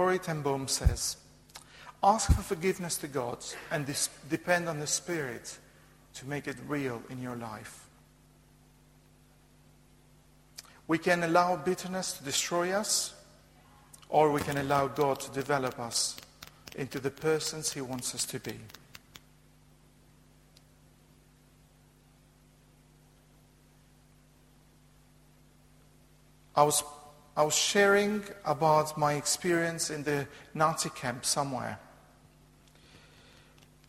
Corrie 0.00 0.18
ten 0.18 0.40
Boom 0.40 0.66
says, 0.66 1.18
ask 2.02 2.32
for 2.32 2.40
forgiveness 2.40 2.96
to 2.96 3.06
God 3.06 3.36
and 3.70 3.84
dis- 3.84 4.08
depend 4.30 4.66
on 4.66 4.80
the 4.80 4.86
Spirit 4.86 5.58
to 6.14 6.26
make 6.26 6.48
it 6.48 6.56
real 6.66 7.02
in 7.10 7.20
your 7.20 7.36
life. 7.36 7.86
We 10.86 10.96
can 10.96 11.22
allow 11.22 11.54
bitterness 11.56 12.14
to 12.14 12.24
destroy 12.24 12.72
us, 12.72 13.12
or 14.08 14.32
we 14.32 14.40
can 14.40 14.56
allow 14.56 14.86
God 14.88 15.20
to 15.20 15.30
develop 15.32 15.78
us 15.78 16.16
into 16.76 16.98
the 16.98 17.10
persons 17.10 17.70
He 17.70 17.82
wants 17.82 18.14
us 18.14 18.24
to 18.24 18.40
be. 18.40 18.58
I 26.56 26.62
was, 26.62 26.82
I 27.36 27.42
was 27.42 27.54
sharing 27.54 28.24
about 28.44 28.98
my 28.98 29.14
experience 29.14 29.90
in 29.90 30.02
the 30.02 30.26
Nazi 30.52 30.90
camp 30.90 31.24
somewhere. 31.24 31.78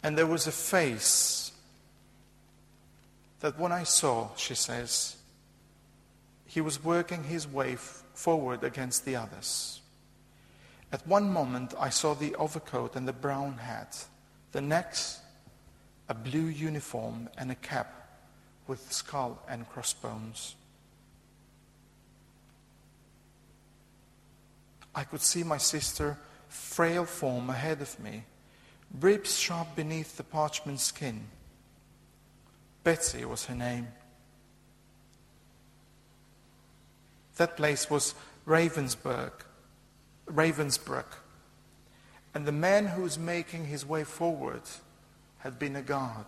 And 0.03 0.17
there 0.17 0.27
was 0.27 0.47
a 0.47 0.51
face 0.51 1.51
that 3.39 3.59
when 3.59 3.71
I 3.71 3.83
saw, 3.83 4.29
she 4.35 4.55
says, 4.55 5.17
he 6.45 6.61
was 6.61 6.83
working 6.83 7.23
his 7.23 7.47
way 7.47 7.73
f- 7.73 8.03
forward 8.13 8.63
against 8.63 9.05
the 9.05 9.15
others. 9.15 9.81
At 10.91 11.07
one 11.07 11.31
moment, 11.31 11.73
I 11.79 11.89
saw 11.89 12.13
the 12.13 12.35
overcoat 12.35 12.95
and 12.95 13.07
the 13.07 13.13
brown 13.13 13.57
hat. 13.57 14.05
The 14.51 14.61
next, 14.61 15.19
a 16.09 16.13
blue 16.13 16.47
uniform 16.47 17.29
and 17.37 17.51
a 17.51 17.55
cap 17.55 18.19
with 18.67 18.91
skull 18.91 19.41
and 19.47 19.67
crossbones. 19.69 20.55
I 24.93 25.03
could 25.03 25.21
see 25.21 25.43
my 25.43 25.57
sister, 25.57 26.17
frail 26.49 27.05
form 27.05 27.49
ahead 27.49 27.81
of 27.81 27.99
me, 27.99 28.25
ribs 28.99 29.37
sharp 29.37 29.75
beneath 29.75 30.17
the 30.17 30.23
parchment 30.23 30.79
skin. 30.79 31.27
Betsie 32.83 33.25
was 33.25 33.45
her 33.45 33.55
name. 33.55 33.87
That 37.37 37.55
place 37.55 37.89
was 37.89 38.15
Ravensburg, 38.45 39.31
Ravensbrück. 40.27 41.05
And 42.33 42.45
the 42.45 42.51
man 42.51 42.87
who 42.87 43.03
was 43.03 43.17
making 43.17 43.65
his 43.65 43.85
way 43.85 44.03
forward 44.03 44.61
had 45.39 45.59
been 45.59 45.75
a 45.75 45.81
guard. 45.81 46.25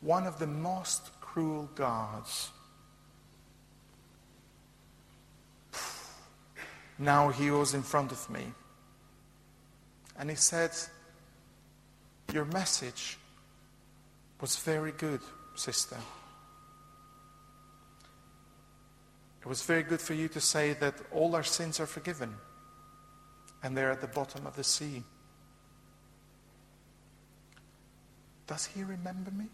One 0.00 0.26
of 0.26 0.38
the 0.38 0.46
most 0.46 1.10
cruel 1.20 1.70
guards. 1.74 2.50
Now 7.02 7.30
he 7.30 7.50
was 7.50 7.74
in 7.74 7.82
front 7.82 8.12
of 8.12 8.30
me. 8.30 8.44
And 10.16 10.30
he 10.30 10.36
said, 10.36 10.70
Your 12.32 12.44
message 12.44 13.18
was 14.40 14.56
very 14.56 14.92
good, 14.92 15.20
sister. 15.56 15.96
It 19.40 19.46
was 19.46 19.62
very 19.62 19.82
good 19.82 20.00
for 20.00 20.14
you 20.14 20.28
to 20.28 20.40
say 20.40 20.74
that 20.74 20.94
all 21.10 21.34
our 21.34 21.42
sins 21.42 21.80
are 21.80 21.86
forgiven 21.86 22.36
and 23.64 23.76
they're 23.76 23.90
at 23.90 24.00
the 24.00 24.06
bottom 24.06 24.46
of 24.46 24.54
the 24.54 24.62
sea. 24.62 25.02
Does 28.46 28.66
he 28.66 28.84
remember 28.84 29.32
me? 29.32 29.46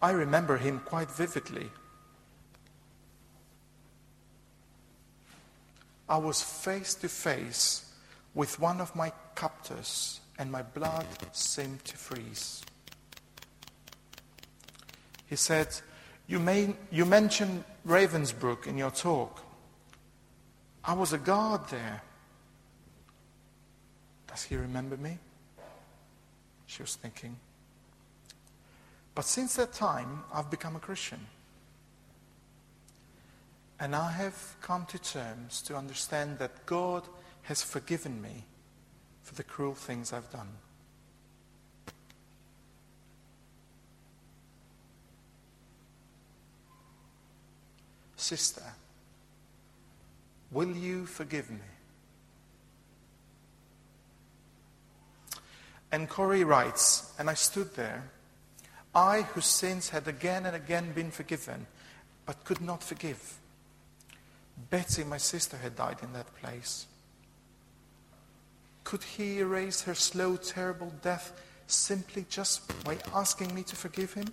I 0.00 0.12
remember 0.12 0.58
him 0.58 0.80
quite 0.84 1.10
vividly. 1.10 1.70
I 6.08 6.18
was 6.18 6.42
face 6.42 6.94
to 6.96 7.08
face 7.08 7.92
with 8.34 8.60
one 8.60 8.80
of 8.80 8.94
my 8.94 9.12
captors, 9.34 10.20
and 10.38 10.52
my 10.52 10.62
blood 10.62 11.06
seemed 11.32 11.84
to 11.84 11.96
freeze. 11.96 12.62
He 15.26 15.36
said, 15.36 15.68
You, 16.26 16.38
may, 16.38 16.74
you 16.90 17.04
mentioned 17.04 17.64
Ravensbrück 17.86 18.66
in 18.66 18.78
your 18.78 18.90
talk. 18.90 19.42
I 20.84 20.92
was 20.92 21.12
a 21.12 21.18
guard 21.18 21.68
there. 21.68 22.02
Does 24.28 24.44
he 24.44 24.56
remember 24.56 24.96
me? 24.96 25.18
She 26.66 26.82
was 26.82 26.94
thinking. 26.94 27.36
But 29.14 29.24
since 29.24 29.56
that 29.56 29.72
time, 29.72 30.24
I've 30.32 30.50
become 30.50 30.76
a 30.76 30.80
Christian. 30.80 31.26
And 33.78 33.94
I 33.94 34.10
have 34.12 34.56
come 34.62 34.86
to 34.86 34.98
terms 34.98 35.60
to 35.62 35.76
understand 35.76 36.38
that 36.38 36.64
God 36.64 37.02
has 37.42 37.62
forgiven 37.62 38.22
me 38.22 38.44
for 39.22 39.34
the 39.34 39.44
cruel 39.44 39.74
things 39.74 40.12
I've 40.12 40.30
done. 40.30 40.48
Sister, 48.16 48.62
will 50.50 50.74
you 50.74 51.06
forgive 51.06 51.50
me? 51.50 51.58
And 55.92 56.08
Corrie 56.08 56.44
writes, 56.44 57.12
and 57.18 57.30
I 57.30 57.34
stood 57.34 57.74
there, 57.74 58.10
I 58.94 59.22
whose 59.22 59.46
sins 59.46 59.90
had 59.90 60.08
again 60.08 60.46
and 60.46 60.56
again 60.56 60.92
been 60.92 61.10
forgiven, 61.10 61.66
but 62.24 62.44
could 62.44 62.60
not 62.60 62.82
forgive. 62.82 63.38
Betsie, 64.70 65.04
my 65.04 65.18
sister, 65.18 65.56
had 65.56 65.76
died 65.76 65.98
in 66.02 66.12
that 66.12 66.34
place. 66.36 66.86
Could 68.84 69.02
he 69.02 69.40
erase 69.40 69.82
her 69.82 69.94
slow, 69.94 70.36
terrible 70.36 70.92
death 71.02 71.40
simply 71.66 72.24
just 72.28 72.84
by 72.84 72.98
asking 73.14 73.54
me 73.54 73.62
to 73.64 73.76
forgive 73.76 74.14
him? 74.14 74.26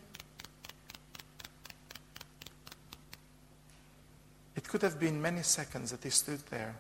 It 4.55 4.67
could 4.67 4.81
have 4.81 4.99
been 4.99 5.21
many 5.21 5.41
seconds 5.41 5.91
that 5.91 6.03
he 6.03 6.09
stood 6.09 6.39
there 6.49 6.75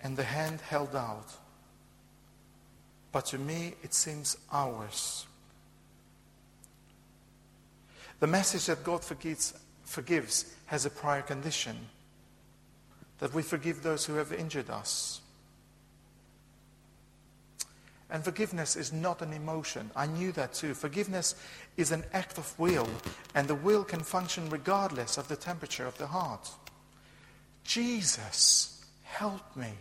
and 0.00 0.16
the 0.16 0.24
hand 0.24 0.60
held 0.60 0.94
out. 0.94 1.26
But 3.10 3.26
to 3.26 3.38
me, 3.38 3.74
it 3.82 3.94
seems 3.94 4.36
hours. 4.52 5.26
The 8.20 8.26
message 8.26 8.66
that 8.66 8.84
God 8.84 9.04
forgives, 9.04 9.54
forgives 9.84 10.54
has 10.68 10.86
a 10.86 10.90
prior 10.90 11.22
condition 11.22 11.76
that 13.18 13.34
we 13.34 13.42
forgive 13.42 13.82
those 13.82 14.04
who 14.04 14.14
have 14.14 14.32
injured 14.32 14.70
us. 14.70 15.20
And 18.10 18.24
forgiveness 18.24 18.76
is 18.76 18.92
not 18.92 19.20
an 19.20 19.32
emotion. 19.32 19.90
I 19.96 20.06
knew 20.06 20.32
that 20.32 20.54
too. 20.54 20.74
Forgiveness 20.74 21.34
is 21.76 21.90
an 21.90 22.04
act 22.12 22.38
of 22.38 22.58
will, 22.58 22.88
and 23.34 23.48
the 23.48 23.54
will 23.54 23.84
can 23.84 24.00
function 24.00 24.48
regardless 24.50 25.18
of 25.18 25.28
the 25.28 25.36
temperature 25.36 25.86
of 25.86 25.98
the 25.98 26.06
heart. 26.06 26.48
Jesus, 27.64 28.84
help 29.02 29.56
me, 29.56 29.72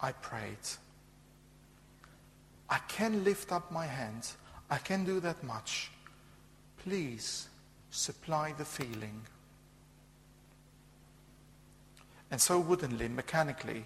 I 0.00 0.12
prayed. 0.12 0.58
I 2.68 2.78
can 2.88 3.22
lift 3.24 3.52
up 3.52 3.70
my 3.70 3.86
hands. 3.86 4.36
I 4.70 4.78
can 4.78 5.04
do 5.04 5.20
that 5.20 5.42
much. 5.44 5.90
Please 6.78 7.48
supply 7.90 8.54
the 8.56 8.64
feeling. 8.64 9.22
And 12.32 12.40
so 12.40 12.58
woodenly, 12.58 13.08
mechanically, 13.08 13.84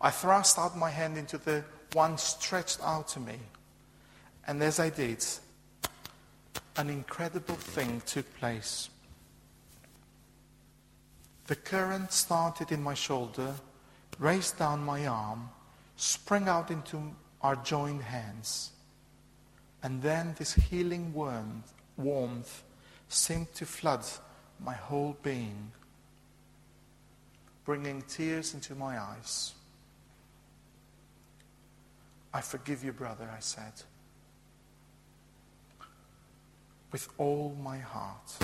I 0.00 0.10
thrust 0.10 0.56
out 0.56 0.78
my 0.78 0.88
hand 0.88 1.18
into 1.18 1.36
the 1.36 1.64
one 1.92 2.16
stretched 2.16 2.78
out 2.80 3.08
to 3.08 3.20
me. 3.20 3.34
And 4.46 4.62
as 4.62 4.78
I 4.78 4.88
did, 4.88 5.24
an 6.76 6.90
incredible 6.90 7.56
thing 7.56 8.00
took 8.06 8.32
place. 8.36 8.88
The 11.48 11.56
current 11.56 12.12
started 12.12 12.70
in 12.70 12.80
my 12.80 12.94
shoulder, 12.94 13.52
raced 14.20 14.58
down 14.60 14.84
my 14.84 15.08
arm, 15.08 15.50
sprang 15.96 16.46
out 16.46 16.70
into 16.70 17.02
our 17.42 17.56
joined 17.56 18.02
hands. 18.02 18.70
And 19.82 20.00
then 20.02 20.36
this 20.38 20.54
healing 20.54 21.12
warmth, 21.12 21.72
warmth 21.96 22.62
seemed 23.08 23.52
to 23.54 23.66
flood 23.66 24.04
my 24.64 24.74
whole 24.74 25.16
being, 25.24 25.72
bringing 27.68 28.00
tears 28.08 28.54
into 28.54 28.74
my 28.74 28.98
eyes. 28.98 29.52
I 32.32 32.40
forgive 32.40 32.82
you, 32.82 32.94
brother, 32.94 33.28
I 33.30 33.40
said, 33.40 33.74
with 36.90 37.10
all 37.18 37.54
my 37.62 37.76
heart. 37.76 38.38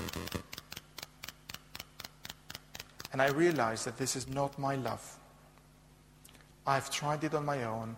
And 3.14 3.22
I 3.22 3.28
realized 3.28 3.86
that 3.86 3.96
this 3.96 4.14
is 4.14 4.28
not 4.28 4.58
my 4.58 4.74
love. 4.74 5.18
I've 6.66 6.90
tried 6.90 7.24
it 7.24 7.32
on 7.32 7.46
my 7.46 7.64
own, 7.64 7.96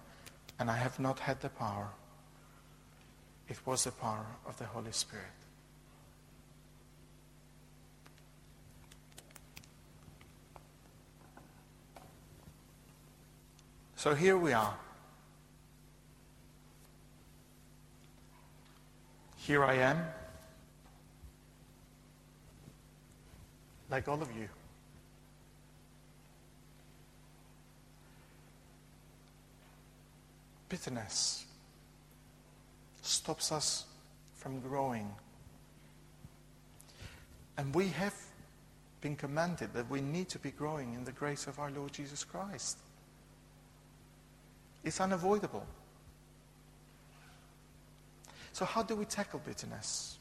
and 0.60 0.70
I 0.70 0.76
have 0.76 1.00
not 1.00 1.18
had 1.18 1.40
the 1.40 1.48
power. 1.48 1.88
It 3.48 3.58
was 3.66 3.82
the 3.82 3.90
power 3.90 4.26
of 4.46 4.56
the 4.58 4.66
Holy 4.66 4.92
Spirit. 4.92 5.45
So 14.07 14.14
here 14.14 14.38
we 14.38 14.53
are. 14.53 14.73
Here 19.38 19.64
I 19.64 19.75
am, 19.79 19.99
like 23.90 24.07
all 24.07 24.23
of 24.23 24.29
you. 24.37 24.49
Bitterness 30.69 31.45
stops 33.03 33.51
us 33.51 33.87
from 34.37 34.61
growing. 34.61 35.11
And 37.59 37.75
we 37.75 37.88
have 37.88 38.14
been 39.01 39.16
commanded 39.16 39.75
that 39.75 39.90
we 39.90 40.01
need 40.01 40.29
to 40.29 40.38
be 40.38 40.53
growing 40.53 40.95
in 40.95 41.03
the 41.03 41.11
grace 41.11 41.49
of 41.49 41.59
our 41.59 41.73
Lord 41.73 41.92
Jesus 41.92 42.23
Christ. 42.23 42.79
It's 44.87 45.01
unavoidable. 45.01 45.66
So, 48.53 48.64
how 48.64 48.85
do 48.85 48.94
we 48.94 49.05
tackle 49.05 49.40
bitterness? 49.44 50.16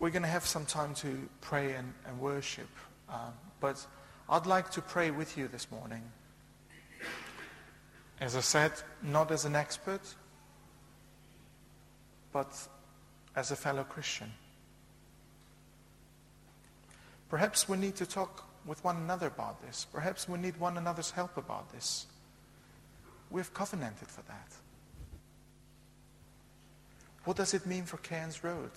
We're 0.00 0.08
going 0.08 0.22
to 0.22 0.28
have 0.28 0.46
some 0.46 0.64
time 0.64 0.94
to 0.94 1.28
pray 1.42 1.74
and, 1.74 1.92
and 2.06 2.18
worship, 2.18 2.70
um, 3.10 3.34
but 3.60 3.84
I'd 4.30 4.46
like 4.46 4.70
to 4.70 4.80
pray 4.80 5.10
with 5.10 5.36
you 5.36 5.48
this 5.48 5.70
morning. 5.70 6.02
As 8.22 8.36
I 8.36 8.40
said, 8.40 8.72
not 9.02 9.30
as 9.30 9.44
an 9.44 9.54
expert, 9.54 10.14
but 12.32 12.56
as 13.36 13.50
a 13.50 13.56
fellow 13.56 13.84
Christian. 13.84 14.32
Perhaps 17.28 17.68
we 17.68 17.76
need 17.76 17.96
to 17.96 18.06
talk 18.06 18.44
with 18.64 18.82
one 18.84 18.96
another 18.96 19.26
about 19.26 19.60
this. 19.62 19.86
Perhaps 19.92 20.28
we 20.28 20.38
need 20.38 20.56
one 20.58 20.76
another's 20.76 21.10
help 21.10 21.36
about 21.36 21.72
this. 21.72 22.06
We've 23.30 23.52
covenanted 23.52 24.08
for 24.08 24.22
that. 24.22 24.52
What 27.24 27.36
does 27.36 27.52
it 27.52 27.66
mean 27.66 27.84
for 27.84 27.98
Cairns 27.98 28.42
Road? 28.42 28.70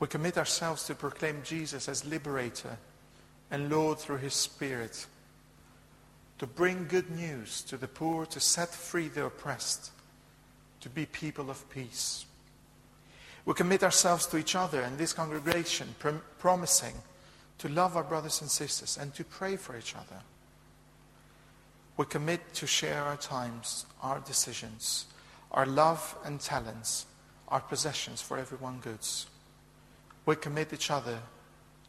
We 0.00 0.06
commit 0.06 0.38
ourselves 0.38 0.84
to 0.86 0.94
proclaim 0.94 1.42
Jesus 1.44 1.86
as 1.86 2.06
liberator 2.06 2.78
and 3.50 3.70
Lord 3.70 3.98
through 3.98 4.16
his 4.16 4.32
Spirit, 4.32 5.06
to 6.38 6.46
bring 6.46 6.86
good 6.88 7.10
news 7.10 7.60
to 7.64 7.76
the 7.76 7.86
poor, 7.86 8.24
to 8.26 8.40
set 8.40 8.70
free 8.70 9.08
the 9.08 9.26
oppressed, 9.26 9.90
to 10.80 10.88
be 10.88 11.04
people 11.04 11.50
of 11.50 11.68
peace. 11.68 12.24
We 13.44 13.52
commit 13.52 13.82
ourselves 13.82 14.26
to 14.28 14.38
each 14.38 14.56
other 14.56 14.80
and 14.80 14.96
this 14.96 15.12
congregation, 15.12 15.94
prom- 15.98 16.22
promising 16.38 16.94
to 17.58 17.68
love 17.68 17.94
our 17.94 18.04
brothers 18.04 18.40
and 18.40 18.50
sisters 18.50 18.96
and 18.98 19.14
to 19.14 19.24
pray 19.24 19.56
for 19.56 19.76
each 19.76 19.94
other. 19.94 20.22
We 21.98 22.06
commit 22.06 22.54
to 22.54 22.66
share 22.66 23.02
our 23.02 23.18
times, 23.18 23.84
our 24.02 24.20
decisions, 24.20 25.06
our 25.50 25.66
love 25.66 26.16
and 26.24 26.40
talents, 26.40 27.04
our 27.48 27.60
possessions 27.60 28.22
for 28.22 28.38
everyone 28.38 28.78
goods 28.78 29.26
we 30.26 30.36
commit 30.36 30.72
each 30.72 30.90
other 30.90 31.18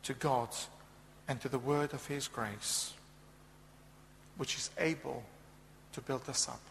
to 0.04 0.14
God 0.14 0.50
and 1.28 1.40
to 1.42 1.50
the 1.50 1.60
word 1.60 1.94
of 1.94 2.06
His 2.08 2.28
grace, 2.28 2.94
which 4.38 4.56
is 4.56 4.70
able 4.78 5.24
to 5.94 6.02
build 6.02 6.28
us 6.30 6.48
up. 6.48 6.62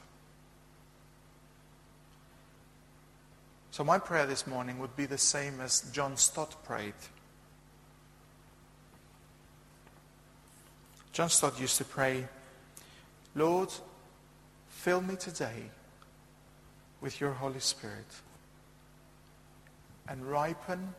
So, 3.70 3.84
my 3.84 3.98
prayer 3.98 4.26
this 4.26 4.46
morning 4.46 4.78
would 4.80 4.96
be 4.96 5.06
the 5.06 5.18
same 5.18 5.60
as 5.60 5.82
John 5.92 6.16
Stott 6.16 6.64
prayed. 6.64 6.94
John 11.12 11.28
Stott 11.28 11.60
used 11.60 11.78
to 11.78 11.84
pray, 11.84 12.26
Lord, 13.34 13.68
fill 14.68 15.00
me 15.00 15.16
today 15.16 15.70
with 17.00 17.20
your 17.20 17.32
Holy 17.32 17.60
Spirit 17.60 18.06
and 20.08 20.24
ripen 20.24 20.94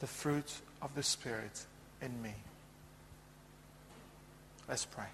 the 0.00 0.06
fruit 0.06 0.60
of 0.82 0.94
the 0.94 1.02
Spirit 1.02 1.64
in 2.02 2.22
me. 2.22 2.34
Let's 4.68 4.84
pray. 4.84 5.06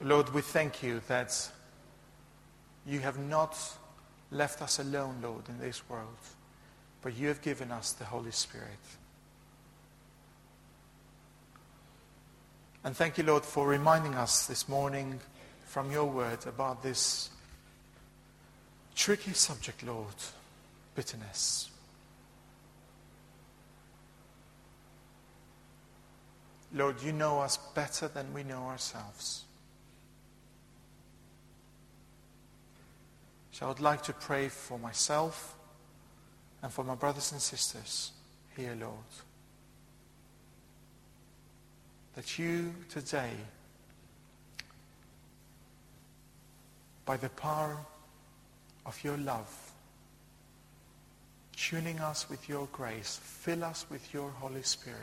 Lord, 0.00 0.32
we 0.32 0.42
thank 0.42 0.82
you 0.82 1.00
that 1.08 1.50
you 2.86 3.00
have 3.00 3.18
not 3.18 3.56
left 4.30 4.62
us 4.62 4.78
alone, 4.78 5.16
Lord, 5.22 5.48
in 5.48 5.58
this 5.58 5.88
world, 5.88 6.06
but 7.02 7.16
you 7.16 7.28
have 7.28 7.42
given 7.42 7.72
us 7.72 7.92
the 7.92 8.04
Holy 8.04 8.30
Spirit. 8.30 8.68
And 12.84 12.96
thank 12.96 13.18
you, 13.18 13.24
Lord, 13.24 13.44
for 13.44 13.66
reminding 13.66 14.14
us 14.14 14.46
this 14.46 14.68
morning 14.68 15.20
from 15.68 15.92
your 15.92 16.06
word 16.06 16.46
about 16.46 16.82
this 16.82 17.30
tricky 18.96 19.34
subject, 19.34 19.84
Lord 19.84 20.14
bitterness. 20.98 21.70
Lord, 26.74 27.00
you 27.00 27.12
know 27.12 27.38
us 27.38 27.56
better 27.72 28.08
than 28.08 28.34
we 28.34 28.42
know 28.42 28.64
ourselves. 28.64 29.44
So 33.52 33.66
I 33.66 33.68
would 33.68 33.78
like 33.78 34.02
to 34.04 34.12
pray 34.12 34.48
for 34.48 34.76
myself 34.76 35.54
and 36.64 36.72
for 36.72 36.82
my 36.82 36.96
brothers 36.96 37.30
and 37.30 37.40
sisters 37.40 38.10
here, 38.56 38.76
Lord. 38.80 39.12
That 42.16 42.40
you 42.40 42.74
today 42.88 43.30
by 47.08 47.16
the 47.16 47.30
power 47.30 47.74
of 48.84 49.02
your 49.02 49.16
love, 49.16 49.72
tuning 51.56 51.98
us 52.00 52.28
with 52.28 52.50
your 52.50 52.68
grace, 52.70 53.18
fill 53.22 53.64
us 53.64 53.86
with 53.88 54.12
your 54.12 54.28
Holy 54.28 54.62
Spirit. 54.62 54.98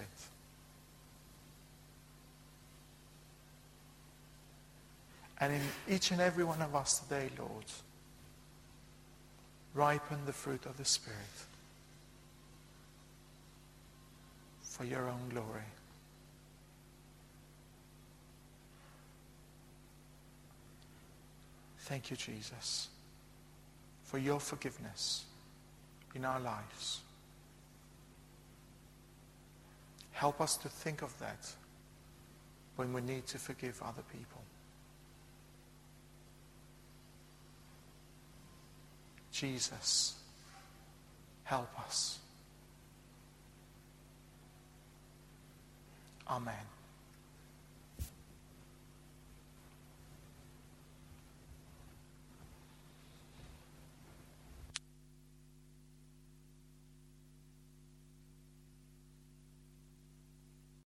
And 5.39 5.53
in 5.53 5.61
each 5.89 6.11
and 6.11 6.21
every 6.21 6.43
one 6.43 6.61
of 6.61 6.75
us 6.75 6.99
today, 6.99 7.31
Lord, 7.39 7.65
ripen 9.73 10.19
the 10.27 10.33
fruit 10.33 10.67
of 10.67 10.77
the 10.77 10.85
Spirit 10.85 11.17
for 14.61 14.83
your 14.83 15.07
own 15.09 15.29
glory. 15.31 15.65
Thank 21.85 22.09
you, 22.09 22.17
Jesus, 22.17 22.87
for 24.05 24.17
your 24.17 24.39
forgiveness 24.39 25.25
in 26.15 26.25
our 26.25 26.39
lives. 26.39 27.01
Help 30.11 30.41
us 30.41 30.57
to 30.57 30.67
think 30.67 31.03
of 31.03 31.17
that 31.19 31.47
when 32.75 32.91
we 32.91 33.01
need 33.01 33.27
to 33.27 33.37
forgive 33.37 33.79
other 33.83 34.01
people. 34.11 34.41
Jesus, 39.31 40.15
help 41.43 41.69
us. 41.85 42.17
Amen. 46.27 46.74